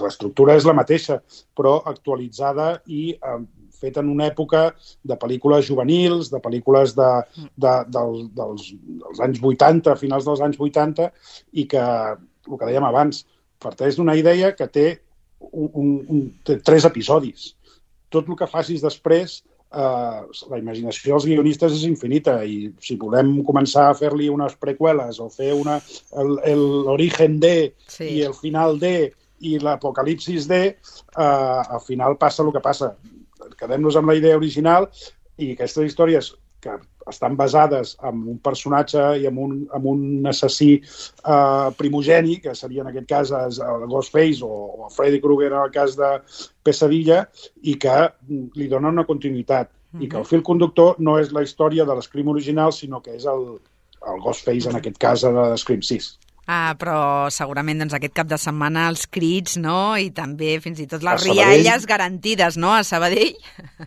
l'estructura 0.00 0.54
és 0.54 0.64
la 0.64 0.72
mateixa, 0.72 1.20
però 1.56 1.82
actualitzada 1.84 2.80
i 2.86 3.10
eh, 3.14 3.40
fet 3.80 3.98
en 4.00 4.10
una 4.12 4.28
època 4.30 4.68
de 5.04 5.16
pel·lícules 5.20 5.66
juvenils, 5.68 6.30
de 6.32 6.40
pel·lícules 6.42 6.94
de, 6.98 7.10
de, 7.56 7.74
del, 7.94 8.22
dels, 8.36 8.68
dels 9.02 9.24
anys 9.28 9.42
80, 9.42 9.96
finals 10.02 10.28
dels 10.28 10.44
anys 10.46 10.60
80, 10.68 11.10
i 11.52 11.66
que, 11.70 11.82
el 12.46 12.60
que 12.60 12.70
dèiem 12.70 12.86
abans, 12.88 13.24
parteix 13.62 13.98
d'una 13.98 14.16
idea 14.18 14.52
que 14.56 14.68
té, 14.68 14.86
un, 15.40 15.68
un, 15.72 15.92
un, 16.08 16.24
té 16.46 16.58
tres 16.64 16.86
episodis. 16.88 17.52
Tot 18.12 18.28
el 18.30 18.38
que 18.38 18.48
facis 18.48 18.84
després, 18.84 19.40
eh, 19.72 20.20
la 20.50 20.60
imaginació 20.60 21.14
dels 21.14 21.26
guionistes 21.28 21.76
és 21.78 21.84
infinita 21.88 22.38
i 22.44 22.70
si 22.82 22.96
volem 23.00 23.36
començar 23.46 23.88
a 23.90 23.96
fer-li 23.98 24.30
unes 24.32 24.56
preqüeles 24.62 25.20
o 25.20 25.28
fer 25.32 25.52
una, 25.56 25.78
l'origen 26.14 27.40
de 27.42 27.56
sí. 27.88 28.10
i 28.18 28.24
el 28.26 28.36
final 28.36 28.80
de 28.82 28.96
i 29.44 29.58
l'apocalipsis 29.60 30.46
de, 30.48 30.62
eh, 30.72 31.62
al 31.76 31.82
final 31.84 32.16
passa 32.16 32.42
el 32.44 32.54
que 32.54 32.64
passa 32.64 32.94
quedem-nos 33.60 33.96
amb 33.96 34.10
la 34.10 34.18
idea 34.18 34.36
original 34.36 34.90
i 35.36 35.52
aquestes 35.52 35.86
històries 35.86 36.32
que 36.60 36.74
estan 37.10 37.36
basades 37.38 37.94
en 38.02 38.24
un 38.32 38.38
personatge 38.42 39.02
i 39.20 39.26
en 39.30 39.38
un, 39.38 39.54
en 39.74 39.86
un 39.86 40.26
assassí 40.26 40.72
eh, 40.80 41.68
primogeni, 41.78 42.40
que 42.42 42.54
seria 42.58 42.82
en 42.82 42.90
aquest 42.90 43.08
cas 43.12 43.32
el 43.36 43.86
Ghostface 43.86 44.42
o, 44.42 44.50
o 44.86 44.90
Freddy 44.90 45.20
Krueger 45.22 45.52
en 45.52 45.62
el 45.62 45.72
cas 45.74 45.94
de 46.00 46.10
Pesadilla, 46.66 47.22
i 47.62 47.76
que 47.78 47.96
li 48.58 48.68
donen 48.72 48.96
una 48.98 49.06
continuïtat. 49.06 49.70
Mm 49.70 49.98
-hmm. 49.98 50.04
I 50.04 50.08
que 50.08 50.18
el 50.18 50.24
fil 50.24 50.42
conductor 50.42 50.96
no 50.98 51.18
és 51.18 51.32
la 51.32 51.42
història 51.42 51.84
de 51.84 51.94
l'escrim 51.94 52.28
original, 52.28 52.72
sinó 52.72 53.00
que 53.00 53.14
és 53.14 53.24
el, 53.24 53.60
el 54.12 54.20
Ghostface, 54.20 54.68
en 54.68 54.76
aquest 54.76 54.98
cas, 54.98 55.22
de 55.22 55.56
Scream 55.56 55.82
6. 55.82 56.18
Ah, 56.46 56.76
però 56.78 57.26
segurament 57.34 57.80
doncs, 57.82 57.96
aquest 57.96 58.14
cap 58.14 58.28
de 58.30 58.38
setmana 58.38 58.86
els 58.92 59.08
crits, 59.10 59.56
no? 59.58 59.96
I 59.98 60.12
també 60.14 60.56
fins 60.62 60.78
i 60.78 60.86
tot 60.86 61.02
les 61.02 61.24
rialles 61.26 61.88
garantides, 61.90 62.58
no?, 62.62 62.70
a 62.76 62.84
Sabadell. 62.86 63.34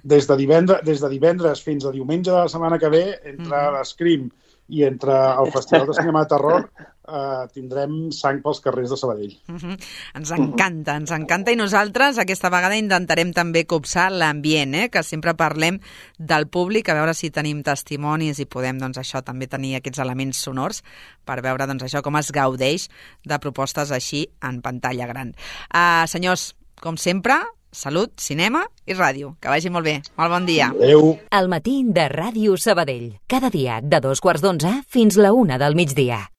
Des 0.04 0.28
de, 0.28 0.38
divendres, 0.42 0.84
des 0.84 1.00
de 1.00 1.10
divendres 1.14 1.64
fins 1.64 1.88
a 1.88 1.94
diumenge 1.96 2.30
de 2.32 2.38
la 2.38 2.52
setmana 2.52 2.80
que 2.82 2.92
ve, 2.92 3.06
entre 3.24 3.48
mm 3.48 3.64
-hmm. 3.64 3.80
l'Scream 3.80 4.30
i 4.68 4.84
entre 4.84 5.16
el 5.16 5.52
Festival 5.52 5.88
de 5.88 5.94
Cinema 5.94 6.26
de 6.26 6.30
Terror, 6.36 6.70
eh, 7.10 7.48
tindrem 7.54 8.12
sang 8.16 8.42
pels 8.44 8.62
carrers 8.64 8.94
de 8.94 8.98
Sabadell. 8.98 9.36
Uh 9.48 9.56
-huh. 9.56 9.78
Ens 10.16 10.32
encanta, 10.32 10.96
ens 10.96 11.12
encanta 11.12 11.52
i 11.52 11.56
nosaltres 11.56 12.18
aquesta 12.18 12.50
vegada 12.50 12.78
intentarem 12.78 13.34
també 13.34 13.66
copsar 13.66 14.12
l'ambient, 14.12 14.76
eh? 14.76 14.90
que 14.90 15.04
sempre 15.04 15.34
parlem 15.34 15.80
del 16.18 16.48
públic, 16.48 16.90
a 16.90 16.94
veure 16.94 17.14
si 17.14 17.30
tenim 17.32 17.64
testimonis 17.64 18.40
i 18.40 18.46
podem 18.46 18.78
doncs, 18.78 18.98
això 18.98 19.24
també 19.24 19.48
tenir 19.48 19.76
aquests 19.76 20.00
elements 20.00 20.38
sonors 20.38 20.84
per 21.26 21.42
veure 21.42 21.68
doncs, 21.68 21.84
això 21.84 22.02
com 22.02 22.16
es 22.16 22.32
gaudeix 22.32 22.90
de 23.26 23.40
propostes 23.40 23.92
així 23.92 24.28
en 24.42 24.62
pantalla 24.62 25.08
gran. 25.08 25.34
Uh, 25.74 26.08
senyors, 26.08 26.56
com 26.82 26.98
sempre, 26.98 27.36
salut, 27.72 28.14
cinema 28.20 28.64
i 28.86 28.98
ràdio. 28.98 29.36
Que 29.42 29.52
vagi 29.52 29.70
molt 29.70 29.86
bé. 29.86 30.00
Molt 30.18 30.34
bon 30.34 30.50
dia. 30.50 30.72
Adéu. 30.74 31.14
El 31.32 31.50
matí 31.52 31.84
de 31.86 32.10
Ràdio 32.10 32.58
Sabadell. 32.58 33.20
Cada 33.28 33.50
dia 33.54 33.80
de 33.82 34.02
dos 34.02 34.22
quarts 34.22 34.42
d'onze 34.42 34.82
fins 34.88 35.18
la 35.18 35.34
una 35.34 35.60
del 35.62 35.76
migdia. 35.76 36.26